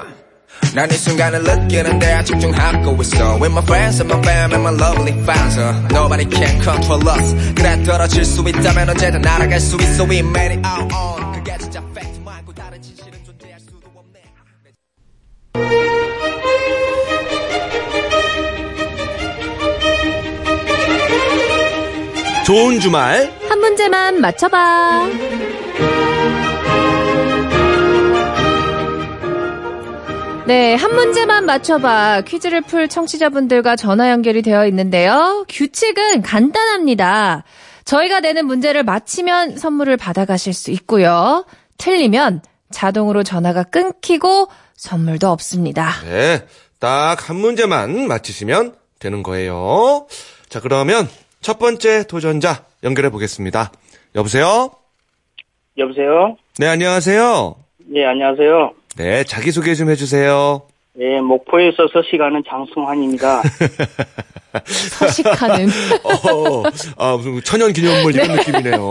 [0.75, 5.57] 난이 순간을 느끼는데 집중하고 있어 With my friends and my fam and my lovely fans
[5.57, 10.57] uh, Nobody can control us 그래 떨어질 수 있다면 언제든 날아갈 수 있어 We made
[10.57, 13.48] it out on 그게 진짜 fact 말고 다른 진실은 존재
[22.49, 23.31] 좋은 주말.
[23.47, 25.07] 한 문제만 맞춰봐.
[30.47, 32.21] 네, 한 문제만 맞춰봐.
[32.21, 35.45] 퀴즈를 풀 청취자분들과 전화 연결이 되어 있는데요.
[35.47, 37.43] 규칙은 간단합니다.
[37.85, 41.45] 저희가 내는 문제를 맞히면 선물을 받아가실 수 있고요.
[41.77, 45.91] 틀리면 자동으로 전화가 끊기고 선물도 없습니다.
[46.03, 46.45] 네.
[46.79, 50.07] 딱 한 문제만 맞히시면 되는 거예요.
[50.49, 51.07] 자, 그러면
[51.41, 53.71] 첫 번째 도전자 연결해 보겠습니다.
[54.15, 54.71] 여보세요?
[55.77, 56.35] 여보세요?
[56.57, 57.55] 네, 안녕하세요.
[57.95, 58.71] 예, 안녕하세요.
[58.97, 60.63] 네, 자기소개 좀 해주세요.
[60.99, 63.41] 예, 목포에 서 서식하는 장승환입니다.
[64.99, 65.69] 서식하는.
[66.03, 66.63] 어,
[66.97, 68.89] 아, 무슨 천연 기념물 이런 느낌이네요.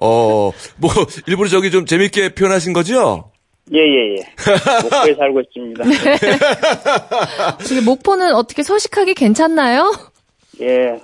[0.00, 0.90] 어, 뭐,
[1.26, 3.32] 일부러 저기 좀 재밌게 표현하신 거죠?
[3.74, 4.22] 예, 예, 예.
[4.84, 5.84] 목포에 살고 있습니다.
[7.66, 9.92] 지금 목포는 어떻게 서식하기 괜찮나요?
[10.60, 11.00] 예,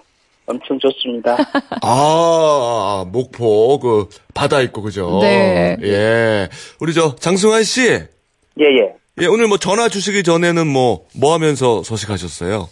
[0.46, 1.36] 엄청 좋습니다.
[1.82, 5.18] 아, 목포, 그, 바다 있고, 그죠?
[5.22, 5.76] 네.
[5.82, 6.48] 예.
[6.80, 7.82] 우리 저, 장승환 씨.
[7.88, 8.94] 예, 예.
[9.20, 12.68] 예, 오늘 뭐 전화 주시기 전에는 뭐, 뭐 하면서 소식하셨어요?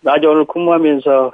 [0.00, 1.32] 낮에 오늘 근무하면서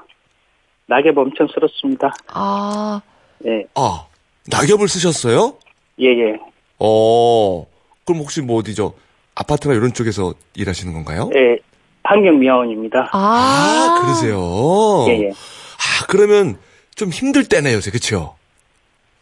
[0.87, 2.13] 낙엽 엄청 쓸었습니다.
[2.29, 3.01] 아,
[3.47, 4.07] 예, 아,
[4.51, 5.57] 낙엽을 쓰셨어요?
[6.01, 6.39] 예, 예.
[6.79, 7.67] 어,
[8.05, 8.95] 그럼 혹시 뭐 어디죠?
[9.35, 11.31] 아파트나 이런 쪽에서 일하시는 건가요?
[11.35, 11.59] 예,
[12.05, 13.09] 환경미화원입니다.
[13.13, 13.19] 아.
[13.19, 15.07] 아, 그러세요?
[15.09, 15.31] 예, 예.
[15.31, 16.57] 아, 그러면
[16.95, 18.37] 좀 힘들 때네요, 요새, 그쵸?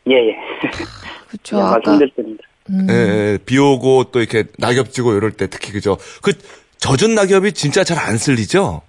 [0.08, 0.36] 예, 예.
[1.30, 1.60] 그쵸.
[1.60, 1.80] 아까.
[1.92, 2.42] 힘들 때입니다.
[2.70, 2.86] 음.
[2.90, 5.96] 예, 예, 비 오고 또 이렇게 낙엽 지고 이럴 때 특히 그죠?
[6.22, 6.32] 그
[6.78, 8.82] 젖은 낙엽이 진짜 잘 안 쓸리죠?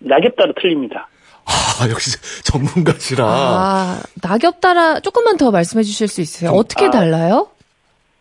[0.00, 1.08] 낙엽 따라 틀립니다.
[1.44, 3.24] 아, 역시 전문가시라.
[3.26, 6.50] 아, 낙엽 따라 조금만 더 말씀해 주실 수 있어요?
[6.50, 6.90] 어떻게 아.
[6.90, 7.48] 달라요?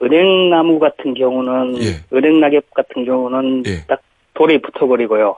[0.02, 2.02] 은행나무 같은 경우는 예.
[2.14, 3.84] 은행낙엽 같은 경우는 예.
[3.88, 4.00] 딱
[4.34, 5.36] 돌에 붙어버리고요.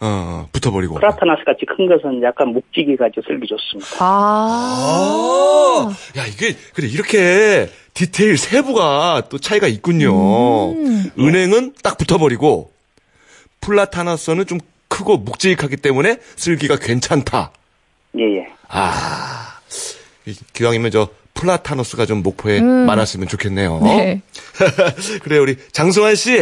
[0.00, 0.96] 어, 어, 붙어버리고.
[0.96, 3.96] 프라타나스 같이 큰 것은 약간 묵직이 가지고 쓸기 좋습니다.
[4.00, 5.86] 아.
[5.86, 10.72] 아, 야, 이게, 그래, 이렇게 디테일 세부가 또 차이가 있군요.
[10.72, 11.10] 음.
[11.18, 12.70] 은행은 딱 붙어버리고,
[13.60, 17.50] 플라타나스는 좀 크고 묵직하기 때문에 쓸기가 괜찮다.
[18.18, 18.46] 예, 예.
[18.68, 19.58] 아,
[20.26, 23.78] 이- 기왕이면 저 플라타너스가 좀 목포에 많았으면 좋겠네요.
[23.78, 23.84] 음.
[23.84, 24.20] 네.
[25.22, 26.36] 그래, 우리 장승환 씨.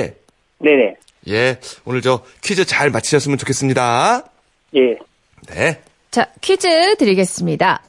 [0.59, 0.95] 네네.
[1.29, 4.25] 예, 오늘 저 퀴즈 잘 마치셨으면 좋겠습니다.
[4.77, 4.99] 예.
[5.49, 5.81] 네.
[6.11, 7.83] 자, 퀴즈 드리겠습니다.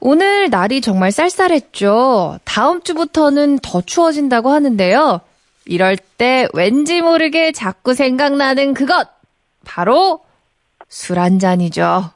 [0.00, 2.38] 오늘 날이 정말 쌀쌀했죠.
[2.44, 5.20] 다음 주부터는 더 추워진다고 하는데요.
[5.66, 9.08] 이럴 때 왠지 모르게 자꾸 생각나는 그것.
[9.64, 10.20] 바로
[10.88, 12.10] 술 한 잔이죠.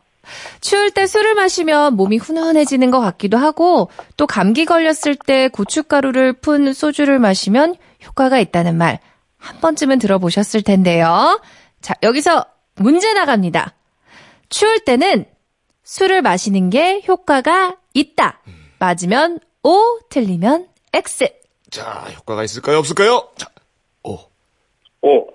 [0.61, 6.73] 추울 때 술을 마시면 몸이 훈훈해지는 것 같기도 하고 또 감기 걸렸을 때 고춧가루를 푼
[6.73, 9.01] 소주를 마시면 효과가 있다는 말
[9.45, 11.39] 한 번쯤은 들어보셨을 텐데요.
[11.83, 13.75] 자, 여기서 문제 나갑니다.
[14.49, 15.27] 추울 때는
[15.83, 18.41] 술을 마시는 게 효과가 있다.
[18.79, 21.29] 맞으면 O, 틀리면 X.
[21.71, 22.79] 자, 효과가 있을까요?
[22.79, 23.29] 없을까요?
[23.37, 23.47] 자,
[24.03, 24.19] 오.
[25.03, 25.27] 오.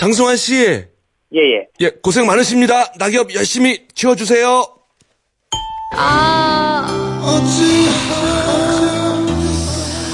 [0.00, 0.54] 장승환 씨.
[0.54, 1.66] 예, 예.
[1.82, 2.90] 예, 고생 많으십니다.
[2.98, 4.64] 낙엽 열심히 치워주세요.
[5.94, 6.86] 아.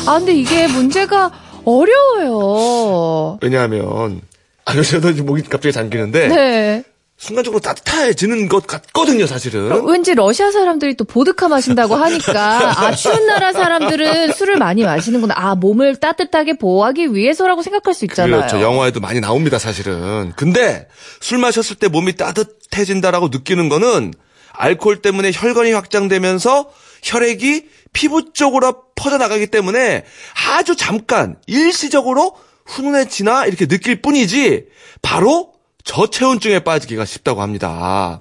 [0.08, 1.30] 아, 근데 이게 문제가
[1.64, 3.38] 어려워요.
[3.40, 4.22] 왜냐하면,
[4.64, 6.82] 아, 저도 지금 목이 갑자기 잠기는데, 네.
[7.18, 9.86] 순간적으로 따뜻해지는 것 같거든요, 사실은.
[9.86, 15.34] 왠지 러시아 사람들이 또 보드카 마신다고 하니까, 아, 추운 나라 사람들은 술을 많이 마시는구나.
[15.36, 18.36] 아, 몸을 따뜻하게 보호하기 위해서라고 생각할 수 있잖아요.
[18.36, 18.60] 그렇죠.
[18.60, 20.32] 영화에도 많이 나옵니다, 사실은.
[20.36, 20.88] 근데
[21.20, 24.12] 술 마셨을 때 몸이 따뜻해진다라고 느끼는 거는
[24.52, 26.70] 알코올 때문에 혈관이 확장되면서
[27.02, 30.04] 혈액이 피부 쪽으로 퍼져나가기 때문에
[30.48, 34.66] 아주 잠깐 일시적으로 훈훈해지나 이렇게 느낄 뿐이지
[35.02, 35.55] 바로
[35.86, 38.20] 저체온증에 빠지기가 쉽다고 합니다.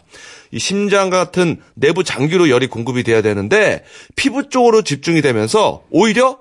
[0.52, 3.84] 이 심장 같은 내부 장기로 열이 공급이 돼야 되는데
[4.16, 6.38] 피부 쪽으로 집중이 되면서 오히려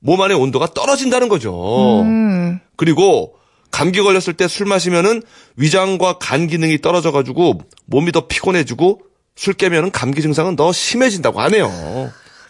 [0.00, 2.02] 몸 안의 온도가 떨어진다는 거죠.
[2.02, 2.58] 음.
[2.76, 3.34] 그리고
[3.70, 5.22] 감기 걸렸을 때 술 마시면은
[5.56, 9.00] 위장과 간 기능이 떨어져 가지고 몸이 더 피곤해지고
[9.36, 11.70] 술 깨면은 감기 증상은 더 심해진다고 하네요.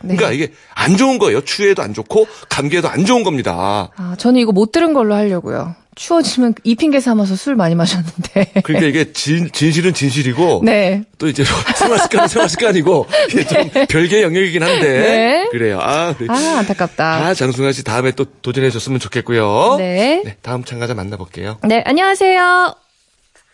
[0.00, 1.42] 그러니까 이게 안 좋은 거예요.
[1.42, 3.90] 추위에도 안 좋고 감기에도 안 좋은 겁니다.
[3.96, 5.74] 아, 저는 이거 못 들은 걸로 하려고요.
[5.98, 8.52] 추워지면 이 핑계 삼아서 술 많이 마셨는데.
[8.62, 11.02] 그러니까 이게 진, 진실은 진실이고 네.
[11.18, 11.42] 또 이제
[11.76, 15.48] 생활 습관은 생활 습관이고 이게 좀 별개의 영역이긴 한데 네.
[15.50, 15.80] 그래요.
[15.82, 17.26] 아, 우리- 아, 안타깝다.
[17.26, 19.74] 아, 장승환 씨 다음에 또 도전해 줬으면 좋겠고요.
[19.78, 20.22] 네.
[20.24, 21.58] 네, 다음 참가자 만나볼게요.
[21.64, 22.74] 네, 안녕하세요.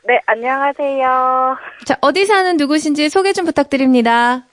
[0.07, 1.57] 네, 안녕하세요.
[1.87, 4.45] 자, 어디 사는 누구신지 소개 좀 부탁드립니다.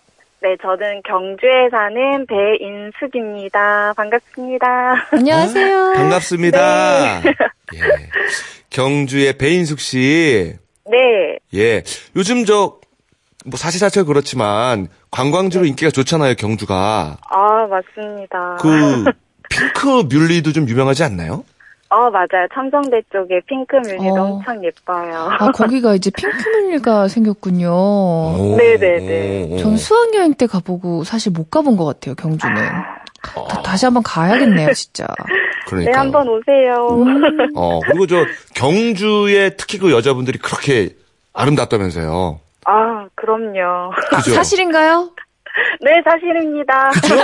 [0.44, 3.94] 네, 저는 경주에 사는 배인숙입니다.
[3.96, 5.10] 반갑습니다.
[5.14, 5.94] 안녕하세요.
[5.96, 7.22] 반갑습니다.
[7.76, 7.80] 예.
[8.72, 10.56] 경주의 배인숙 씨.
[10.90, 11.84] 네, 예.
[12.16, 12.80] 요즘 저,
[13.46, 17.18] 뭐 사실 자체가 그렇지만 관광지로 인기가 좋잖아요, 경주가.
[17.30, 18.58] 아, 맞습니다.
[18.62, 19.06] 그,
[19.48, 21.44] 핑크 뮬리도 좀 유명하지 않나요?
[21.92, 22.48] 어, 맞아요.
[22.54, 24.24] 첨성대 쪽에 핑크 뮤니도 어.
[24.36, 25.30] 엄청 예뻐요.
[25.38, 27.70] 아, 거기가 이제 핑크뮬리가 생겼군요.
[27.70, 29.58] 오, 네네네.
[29.58, 32.56] 전 수학여행 때 가보고 사실 못 가본 것 같아요, 경주는.
[33.50, 35.06] 다, 다시 한번 가야겠네요, 진짜.
[35.68, 35.92] 그러니까.
[35.92, 36.88] 네, 한번 오세요.
[36.92, 37.52] 음.
[37.56, 38.26] 어, 그리고 저
[38.56, 40.96] 경주에 특히 그 여자분들이 그렇게
[41.34, 42.40] 아름답다면서요.
[42.66, 43.92] 아, 그럼요.
[44.12, 44.32] 그죠?
[44.32, 45.10] 사실인가요?
[45.82, 46.90] 네, 사실입니다.
[46.92, 47.16] 그죠?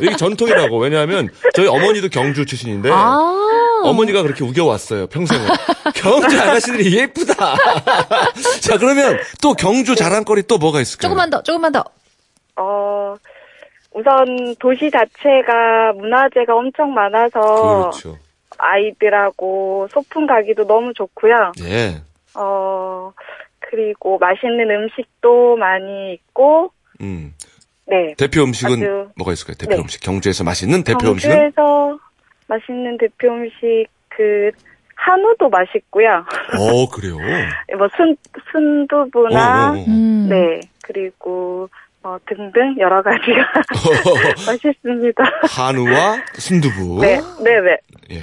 [0.00, 0.78] 이게 전통이라고.
[0.78, 3.82] 왜냐하면 저희 어머니도 경주 출신인데 아.
[3.84, 5.46] 어머니가 그렇게 우겨왔어요, 평생을.
[5.94, 7.34] 경주 아가씨들이 예쁘다.
[8.62, 11.08] 자, 그러면 또 경주 자랑거리 또 뭐가 있을까요?
[11.08, 11.84] 조금만 더, 조금만 더.
[12.56, 13.14] 어,
[13.92, 18.18] 우선 도시 자체가 문화재가 엄청 많아서 그렇죠.
[18.58, 21.52] 아이들하고 소풍 가기도 너무 좋고요.
[21.62, 22.00] 예.
[22.34, 23.12] 어,
[23.60, 27.34] 그리고 맛있는 음식도 많이 있고, 음.
[27.86, 28.14] 네.
[28.16, 29.54] 대표 음식은 뭐가 있을까요?
[29.56, 29.80] 대표 네.
[29.80, 30.00] 음식.
[30.00, 31.34] 경주에서 맛있는 대표 음식은?
[31.34, 31.98] 경주에서
[32.48, 34.50] 맛있는 대표 음식, 그,
[34.96, 36.24] 한우도 맛있고요.
[36.58, 37.16] 어, 그래요.
[37.78, 38.16] 뭐, 순,
[38.50, 39.84] 순두부나, 어, 어, 어.
[39.86, 40.26] 음.
[40.28, 40.60] 네.
[40.82, 41.68] 그리고,
[42.06, 43.36] 어, 등등 여러 가지가
[44.46, 45.24] 맛있습니다.
[45.50, 47.00] 한우와 순두부.
[47.00, 47.78] 네, 네, 네.
[48.12, 48.22] 예.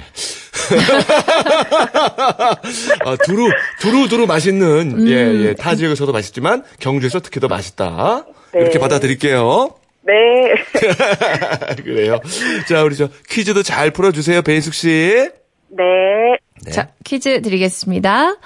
[3.04, 5.06] 아, 두루, 두루, 두루 맛있는, 음.
[5.08, 5.54] 예, 예.
[5.54, 8.24] 타 지역에서도 맛있지만, 경주에서 특히 더 맛있다.
[8.54, 8.60] 네.
[8.60, 9.74] 이렇게 받아드릴게요.
[10.06, 10.14] 네.
[11.84, 12.20] 그래요.
[12.66, 15.28] 자, 우리 저 퀴즈도 잘 풀어 주세요, 배인숙 씨.
[15.68, 15.84] 네.
[16.64, 16.70] 네.
[16.70, 18.36] 자, 퀴즈 드리겠습니다.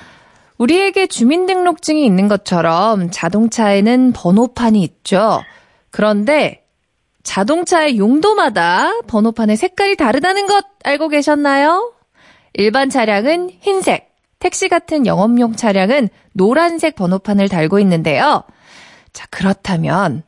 [0.59, 5.43] 우리에게 주민등록증이 있는 것처럼 자동차에는 번호판이 있죠.
[5.91, 6.65] 그런데
[7.23, 11.93] 자동차의 용도마다 번호판의 색깔이 다르다는 것 알고 계셨나요?
[12.55, 18.43] 일반 차량은 흰색, 택시 같은 영업용 차량은 노란색 번호판을 달고 있는데요.
[19.13, 20.23] 자, 그렇다면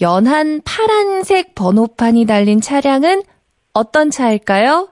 [0.00, 3.22] 연한 파란색 번호판이 달린 차량은
[3.72, 4.88] 어떤 차일까요?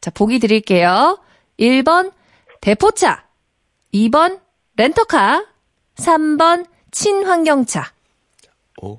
[0.00, 1.18] 자, 보기 드릴게요.
[1.58, 2.12] 1번
[2.60, 3.24] 대포차,
[3.94, 4.40] 2번
[4.76, 5.44] 렌터카,
[5.96, 7.92] 3번 친환경차.
[8.82, 8.98] 오.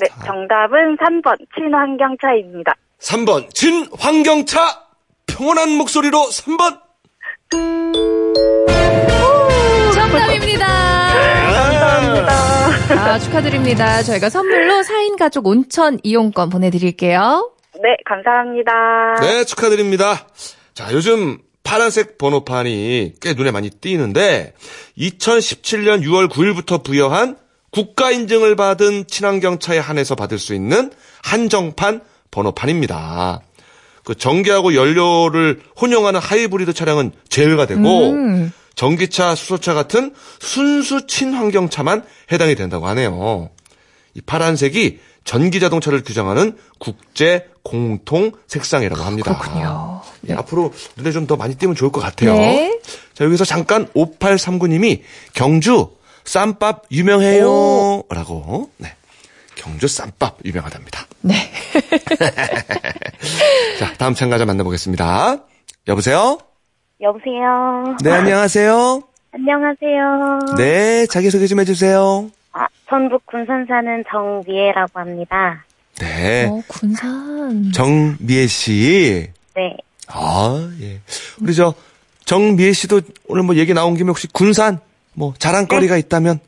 [0.00, 2.74] 네, 정답은 3번 친환경차입니다.
[3.00, 4.86] 3번 진환경차
[5.26, 6.80] 평온한 목소리로 3번
[9.94, 10.66] 정답입니다.
[11.52, 12.32] 감사합니다.
[12.94, 14.02] 아, 축하드립니다.
[14.02, 17.52] 저희가 선물로 4인 가족 온천 이용권 보내드릴게요.
[17.74, 19.16] 네, 감사합니다.
[19.20, 20.26] 네 축하드립니다.
[20.72, 21.38] 자 요즘
[21.68, 24.54] 파란색 번호판이 꽤 눈에 많이 띄는데
[24.96, 27.36] 2017년 6월 9일부터 부여한
[27.70, 30.90] 국가 인증을 받은 친환경 차에 한해서 받을 수 있는
[31.22, 32.00] 한정판
[32.30, 33.42] 번호판입니다.
[34.02, 38.50] 그 전기하고 연료를 혼용하는 하이브리드 차량은 제외가 되고 음.
[38.74, 42.02] 전기차, 수소차 같은 순수 친환경 차만
[42.32, 43.50] 해당이 된다고 하네요.
[44.14, 49.36] 이 파란색이 전기 자동차를 규정하는 국제 공통 색상이라고 합니다.
[49.38, 50.00] 그렇군요.
[50.26, 52.32] 예, 앞으로 눈에 좀 더 많이 띄면 좋을 것 같아요.
[52.32, 52.80] 네.
[53.12, 55.02] 자, 여기서 잠깐 5839님이
[55.34, 55.90] 경주
[56.24, 58.04] 쌈밥 유명해요.
[58.08, 58.70] 라고.
[58.78, 58.94] 네.
[59.54, 61.06] 경주 쌈밥 유명하답니다.
[61.20, 61.34] 네.
[63.78, 65.40] 자, 다음 참가자 만나보겠습니다.
[65.88, 66.38] 여보세요?
[67.02, 67.96] 여보세요.
[68.02, 69.02] 네, 안녕하세요.
[69.32, 70.56] 안녕하세요.
[70.56, 72.30] 네, 자기소개 좀 해주세요.
[72.88, 75.64] 아, 전북 군산 사는 정미애라고 합니다.
[76.00, 76.46] 네.
[76.46, 77.70] 어, 군산.
[77.72, 79.28] 정미애 씨.
[79.54, 79.76] 네.
[80.08, 81.00] 아, 예.
[81.40, 81.74] 우리 저,
[82.24, 84.80] 정미애 씨도 오늘 뭐 얘기 나온 김에 혹시 군산,
[85.14, 86.00] 뭐, 자랑거리가 네.
[86.00, 86.40] 있다면?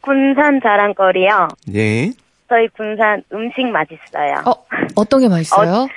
[0.00, 1.48] 군산 자랑거리요.
[1.74, 2.12] 예.
[2.48, 4.42] 저희 군산 음식 맛있어요.
[4.46, 4.54] 어,
[4.94, 5.88] 어떤 게 맛있어요?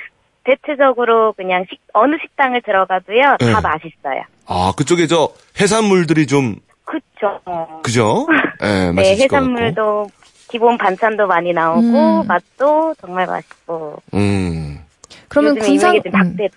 [0.44, 3.52] 대체적으로 그냥 식, 어느 식당을 들어가도요, 네.
[3.52, 4.22] 다 맛있어요.
[4.46, 6.56] 아, 그쪽에 저, 해산물들이 좀,
[6.90, 7.40] 그쵸.
[7.82, 8.26] 그죠?
[8.62, 9.22] 예, 네, 같고.
[9.22, 10.06] 해산물도
[10.48, 11.80] 기본 반찬도 많이 나오고,
[12.22, 12.26] 음.
[12.26, 14.02] 맛도 정말 맛있고.
[14.14, 14.80] 음.
[15.28, 16.36] 그러면 군산, 유명해진 음.
[16.36, 16.48] 닭대.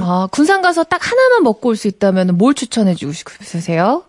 [0.00, 4.04] 아, 군산 가서 딱 하나만 먹고 올 수 있다면 뭘 추천해주고 싶으세요?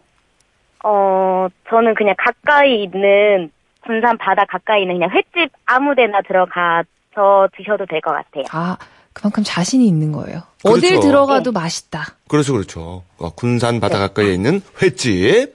[0.86, 3.52] 어, 저는 그냥 가까이 있는,
[3.86, 8.46] 군산 바다 가까이 있는 그냥 횟집 아무 데나 들어가서 드셔도 될 것 같아요.
[8.52, 8.78] 아,
[9.14, 10.42] 그만큼 자신이 있는 거예요.
[10.64, 10.78] 그렇죠.
[10.78, 12.16] 어딜 들어가도 맛있다.
[12.28, 13.04] 그렇죠, 그렇죠.
[13.18, 15.54] 어, 군산 바다 가까이에 있는 횟집.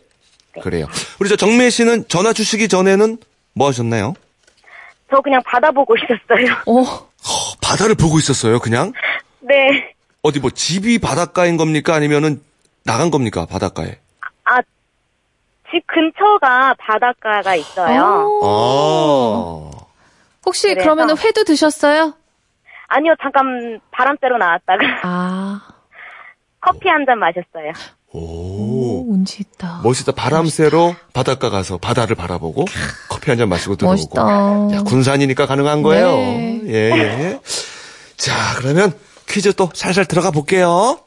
[0.62, 0.86] 그래요.
[1.20, 3.18] 우리 저 정미애 씨는 전화 주시기 전에는
[3.54, 4.14] 뭐 하셨나요?
[5.10, 6.52] 저 그냥 바다 보고 있었어요.
[6.66, 7.06] 어, 어,
[7.62, 8.92] 바다를 보고 있었어요, 그냥?
[9.40, 9.94] 네.
[10.22, 11.94] 어디 뭐 집이 바닷가인 겁니까?
[11.94, 12.42] 아니면은
[12.84, 13.46] 나간 겁니까?
[13.46, 13.98] 바닷가에.
[14.44, 14.56] 아,
[15.70, 18.40] 집 근처가 바닷가가 있어요.
[18.42, 19.70] 어.
[19.74, 19.78] 아.
[20.46, 22.14] 혹시 그래서- 그러면은 회도 드셨어요?
[22.88, 25.60] 아니요, 잠깐 바람 쐬러 나왔다가 아,
[26.60, 27.72] 커피 한 잔 마셨어요.
[28.12, 28.18] 오.
[28.20, 29.80] 오, 운치 있다.
[29.84, 30.12] 멋있다.
[30.12, 32.64] 바람 쐬러 바닷가 가서 바다를 바라보고
[33.10, 33.92] 커피 한 잔 마시고 들어오고.
[33.96, 34.76] 멋있다.
[34.78, 36.06] 야, 군산이니까 가능한 거예요.
[36.12, 36.60] 네.
[36.66, 37.40] 예, 예.
[38.16, 38.92] 자, 그러면
[39.28, 40.98] 퀴즈 또 살살 들어가 볼게요.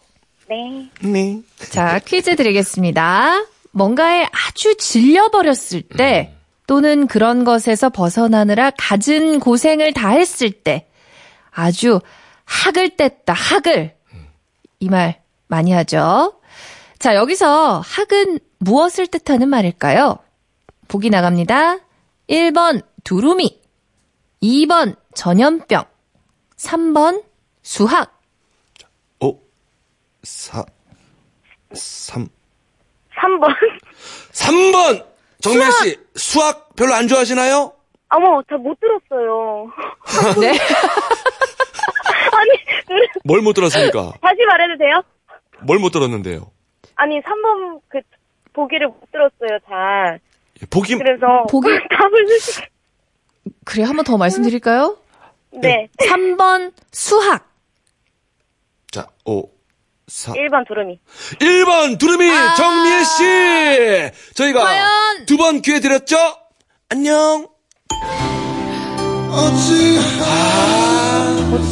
[0.47, 0.89] 네.
[1.01, 1.39] 네.
[1.57, 3.45] 자, 퀴즈 드리겠습니다.
[3.71, 6.33] 뭔가에 아주 질려버렸을 때,
[6.67, 10.87] 또는 그런 것에서 벗어나느라 갖은 고생을 다 했을 때,
[11.51, 11.99] 아주
[12.45, 13.95] 학을 뗐다, 학을.
[14.79, 16.39] 이 말 많이 하죠.
[16.97, 20.17] 자, 여기서 학은 무엇을 뜻하는 말일까요?
[20.87, 21.77] 보기 나갑니다.
[22.29, 23.59] 1번 두루미,
[24.41, 25.83] 2번 전염병,
[26.57, 27.23] 3번
[27.63, 28.19] 수학.
[29.19, 29.39] 5,
[30.23, 30.63] 4,
[31.73, 32.27] 3.
[33.15, 33.55] 3번.
[34.31, 35.05] 3번!
[35.41, 37.73] 정민 씨, 수학 별로 안 좋아하시나요?
[38.09, 39.71] 어머, 저못 들었어요.
[40.39, 40.57] 네.
[43.23, 44.13] 뭘 못 들었습니까?
[44.21, 45.01] 다시 말해도 돼요?
[45.61, 46.51] 뭘 못 들었는데요?
[46.95, 47.99] 아니, 3번 그
[48.53, 50.19] 보기를 못 들었어요, 잘.
[50.61, 52.25] 예, 보기, 그래서 보기- 답을.
[53.65, 54.97] 그래, 한 번 더 말씀드릴까요?
[55.51, 55.87] 네.
[55.99, 57.49] 3번 수학.
[58.91, 59.43] 자, 5,
[60.07, 60.33] 4.
[60.33, 60.99] 1번 두루미.
[61.39, 64.33] 1번 두루미 정미애 씨!
[64.35, 65.25] 저희가 과연?
[65.25, 66.17] 두번 기회 드렸죠?
[66.89, 67.47] 안녕!
[69.33, 69.49] 어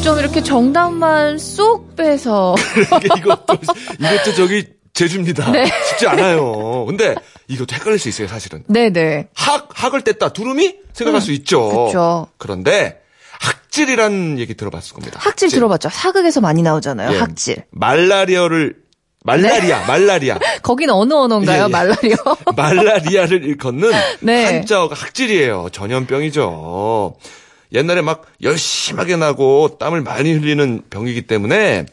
[0.01, 2.55] 쩜 이렇게 정답만 쏙 빼서.
[3.17, 3.53] 이것도,
[3.99, 5.51] 이것도 저기 제주입니다.
[5.51, 5.65] 네.
[5.89, 6.85] 쉽지 않아요.
[6.85, 7.15] 근데
[7.47, 8.63] 이것도 헷갈릴 수 있어요, 사실은.
[8.67, 9.27] 네네.
[9.35, 10.31] 학, 학을 뗐다.
[10.33, 10.75] 두루미?
[10.93, 11.69] 생각할 수 있죠.
[11.69, 12.27] 음, 그쵸.
[12.37, 13.01] 그런데
[13.39, 15.19] 학질이라는 얘기 들어봤을 겁니다.
[15.21, 15.89] 학질 들어봤죠?
[15.89, 17.19] 사극에서 많이 나오잖아요, 예.
[17.19, 17.63] 학질.
[17.71, 18.75] 말라리아를
[19.25, 20.39] 말라리아, 말라리아.
[20.63, 21.63] 거긴 어느 언어인가요?
[21.63, 21.67] 예, 예.
[21.67, 22.15] 말라리요?
[22.55, 23.91] 말라리아를 일컫는
[24.21, 24.45] 네.
[24.45, 25.69] 한자어가 학질이에요.
[25.73, 27.15] 전염병이죠.
[27.73, 31.85] 옛날에 막 열심하게 나고 땀을 많이 흘리는 병이기 때문에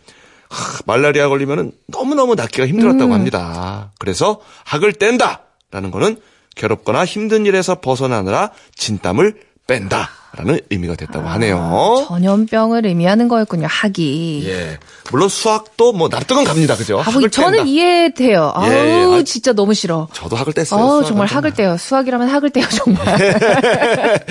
[0.48, 3.92] 하, 말라리아 걸리면은 너무너무 낫기가 힘들었다고 합니다.
[3.98, 6.20] 그래서 학을 뗀다라는 거는
[6.54, 12.04] 괴롭거나 힘든 일에서 벗어나느라 진땀을 뺀다 라는 의미가 됐다고 하네요.
[12.08, 13.66] 전염병을 의미하는 거였군요.
[13.70, 14.44] 학이.
[14.46, 14.78] 예.
[15.10, 16.76] 물론 수학도 뭐 납득은 갑니다.
[16.76, 16.94] 그죠?
[17.00, 17.64] 아, 뭐 학을 저는 뗀다.
[17.64, 18.52] 이해돼요.
[18.54, 18.74] 아우, 예,
[19.14, 19.20] 예.
[19.20, 20.08] 아, 진짜 너무 싫어.
[20.12, 20.72] 저도 학을 뗐어요.
[20.78, 21.76] 아우, 수학은 정말 좀 학을 떼요.
[21.78, 23.04] 수학이라면 학을 떼요, 정말.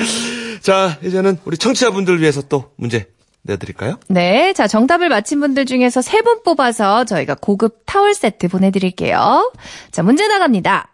[0.61, 3.07] 자, 이제는 우리 청취자분들 위해서 또 문제
[3.43, 3.99] 내드릴까요?
[4.07, 4.53] 네.
[4.53, 9.51] 자, 정답을 맞힌 분들 중에서 세 분 뽑아서 저희가 고급 타월 세트 보내드릴게요.
[9.91, 10.89] 자, 문제 나갑니다.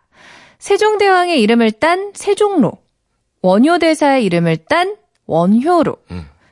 [0.59, 2.74] 세종대왕의 이름을 딴 세종로.
[3.41, 4.95] 원효대사의 이름을 딴
[5.32, 5.98] 원효로.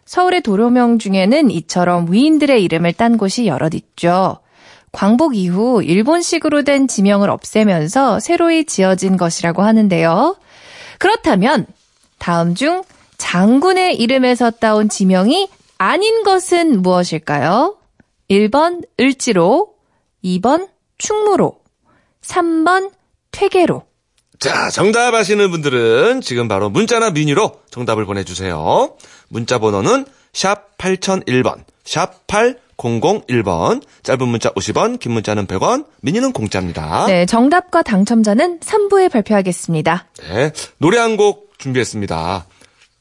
[0.06, 4.40] 서울의 도로명 중에는 이처럼 위인들의 이름을 딴 곳이 여럿 있죠.
[4.92, 10.38] 광복 이후 일본식으로 된 지명을 없애면서 새로이 지어진 것이라고 하는데요.
[10.98, 11.68] 그렇다면
[12.18, 12.84] 다음 중
[13.18, 17.78] 장군의 이름에서 따온 지명이 아닌 것은 무엇일까요?
[18.30, 19.74] 1번 을지로,
[20.24, 21.60] 2번 충무로,
[22.22, 22.92] 3번
[23.32, 23.89] 퇴계로.
[24.40, 28.96] 자, 정답 아시는 분들은 지금 바로 문자나 미니로 정답을 보내주세요.
[29.28, 37.06] 문자 번호는 샵 8001번, 샵 8001번, 짧은 문자 50원, 긴 문자는 100원, 미니는 공짜입니다.
[37.08, 40.08] 네, 정답과 당첨자는 3부에 발표하겠습니다.
[40.30, 42.46] 네, 노래 한 곡 준비했습니다.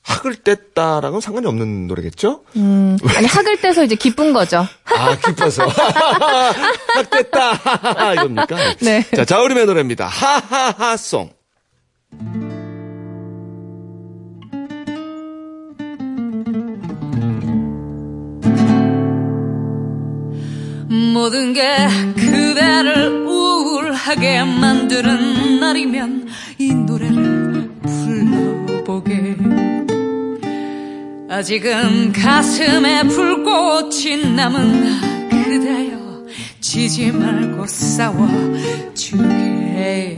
[0.08, 2.42] 학을 뗐다랑은 상관이 없는 노래겠죠?
[2.54, 4.66] 아니, 학을 떼서 이제 기쁜 거죠.
[4.86, 5.66] 아, 기뻐서.
[5.68, 8.14] 학 뗐다.
[8.16, 8.56] 이겁니까?
[8.80, 9.04] 네.
[9.14, 10.06] 자, 자우림의 노래입니다.
[10.06, 11.30] 하하하송.
[20.90, 21.62] 모든 게
[22.16, 26.28] 그대를 우울하게 만드는 날이면
[26.58, 29.36] 이 노래를 불러보게
[31.30, 36.24] 아직은 가슴에 불꽃이 남은 그대여
[36.58, 38.26] 지지 말고 싸워
[38.94, 40.16] 주게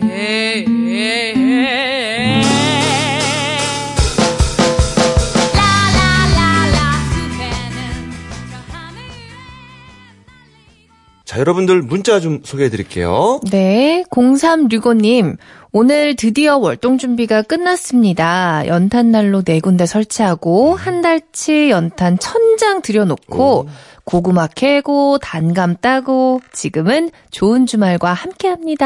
[11.30, 13.38] 자, 여러분들 문자 좀 소개해 드릴게요.
[13.52, 15.36] 네, 0365님.
[15.70, 18.66] 오늘 드디어 월동 준비가 끝났습니다.
[18.66, 23.68] 연탄 난로 네 군데 설치하고 한 달치 연탄 천장 들여놓고
[24.04, 28.84] 고구마 캐고 단감 따고 지금은 좋은 주말과 함께합니다.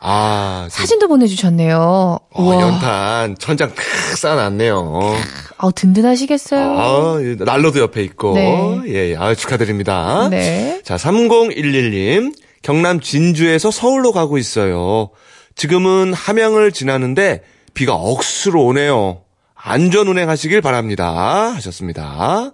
[0.00, 1.78] 아, 그, 사진도 보내주셨네요.
[1.78, 2.60] 어, 우와.
[2.60, 5.14] 연탄 천장 크 쌓아놨네요.
[5.58, 6.78] 아우 든든하시겠어요.
[6.78, 8.34] 아, 이 난로도 옆에 있고.
[8.34, 8.80] 네.
[8.86, 9.16] 예, 예.
[9.16, 10.28] 아, 축하드립니다.
[10.30, 10.80] 네.
[10.84, 12.34] 자, 3011님.
[12.62, 15.10] 경남 진주에서 서울로 가고 있어요.
[15.56, 17.42] 지금은 함양을 지나는데
[17.74, 19.22] 비가 억수로 오네요.
[19.54, 21.52] 안전 운행하시길 바랍니다.
[21.54, 22.50] 하셨습니다.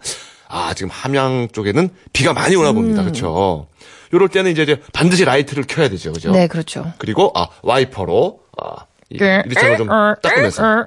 [0.57, 3.03] 아, 지금 함양 쪽에는 비가 많이 오나 봅니다.
[3.03, 3.67] 그렇죠?
[4.15, 6.13] 요럴 때는 이제 이제 반드시 라이트를 켜야 되죠.
[6.15, 6.31] 그죠?
[6.33, 6.93] 네, 그렇죠.
[6.97, 9.89] 그리고 아, 와이퍼로 아, 이- 유리창을 좀
[10.23, 10.87] 닦으면서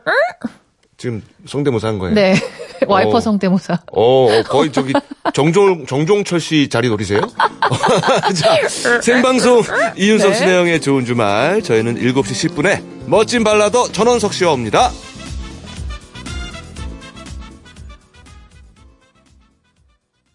[0.98, 2.16] 지금 성대모사 한 거예요.
[2.16, 2.36] 네.
[2.88, 3.20] 와이퍼 어.
[3.20, 3.74] 성대모사.
[3.92, 4.94] 어, 어, 거의 저기
[5.34, 7.22] 정종 정종철 씨 자리 노리세요?
[8.36, 9.62] 자, 생방송
[9.98, 10.36] 이윤석 네.
[10.38, 14.92] 신아영의 좋은 주말 저희는 7시 10분에 멋진 발라더 전원석 씨와 옵니다.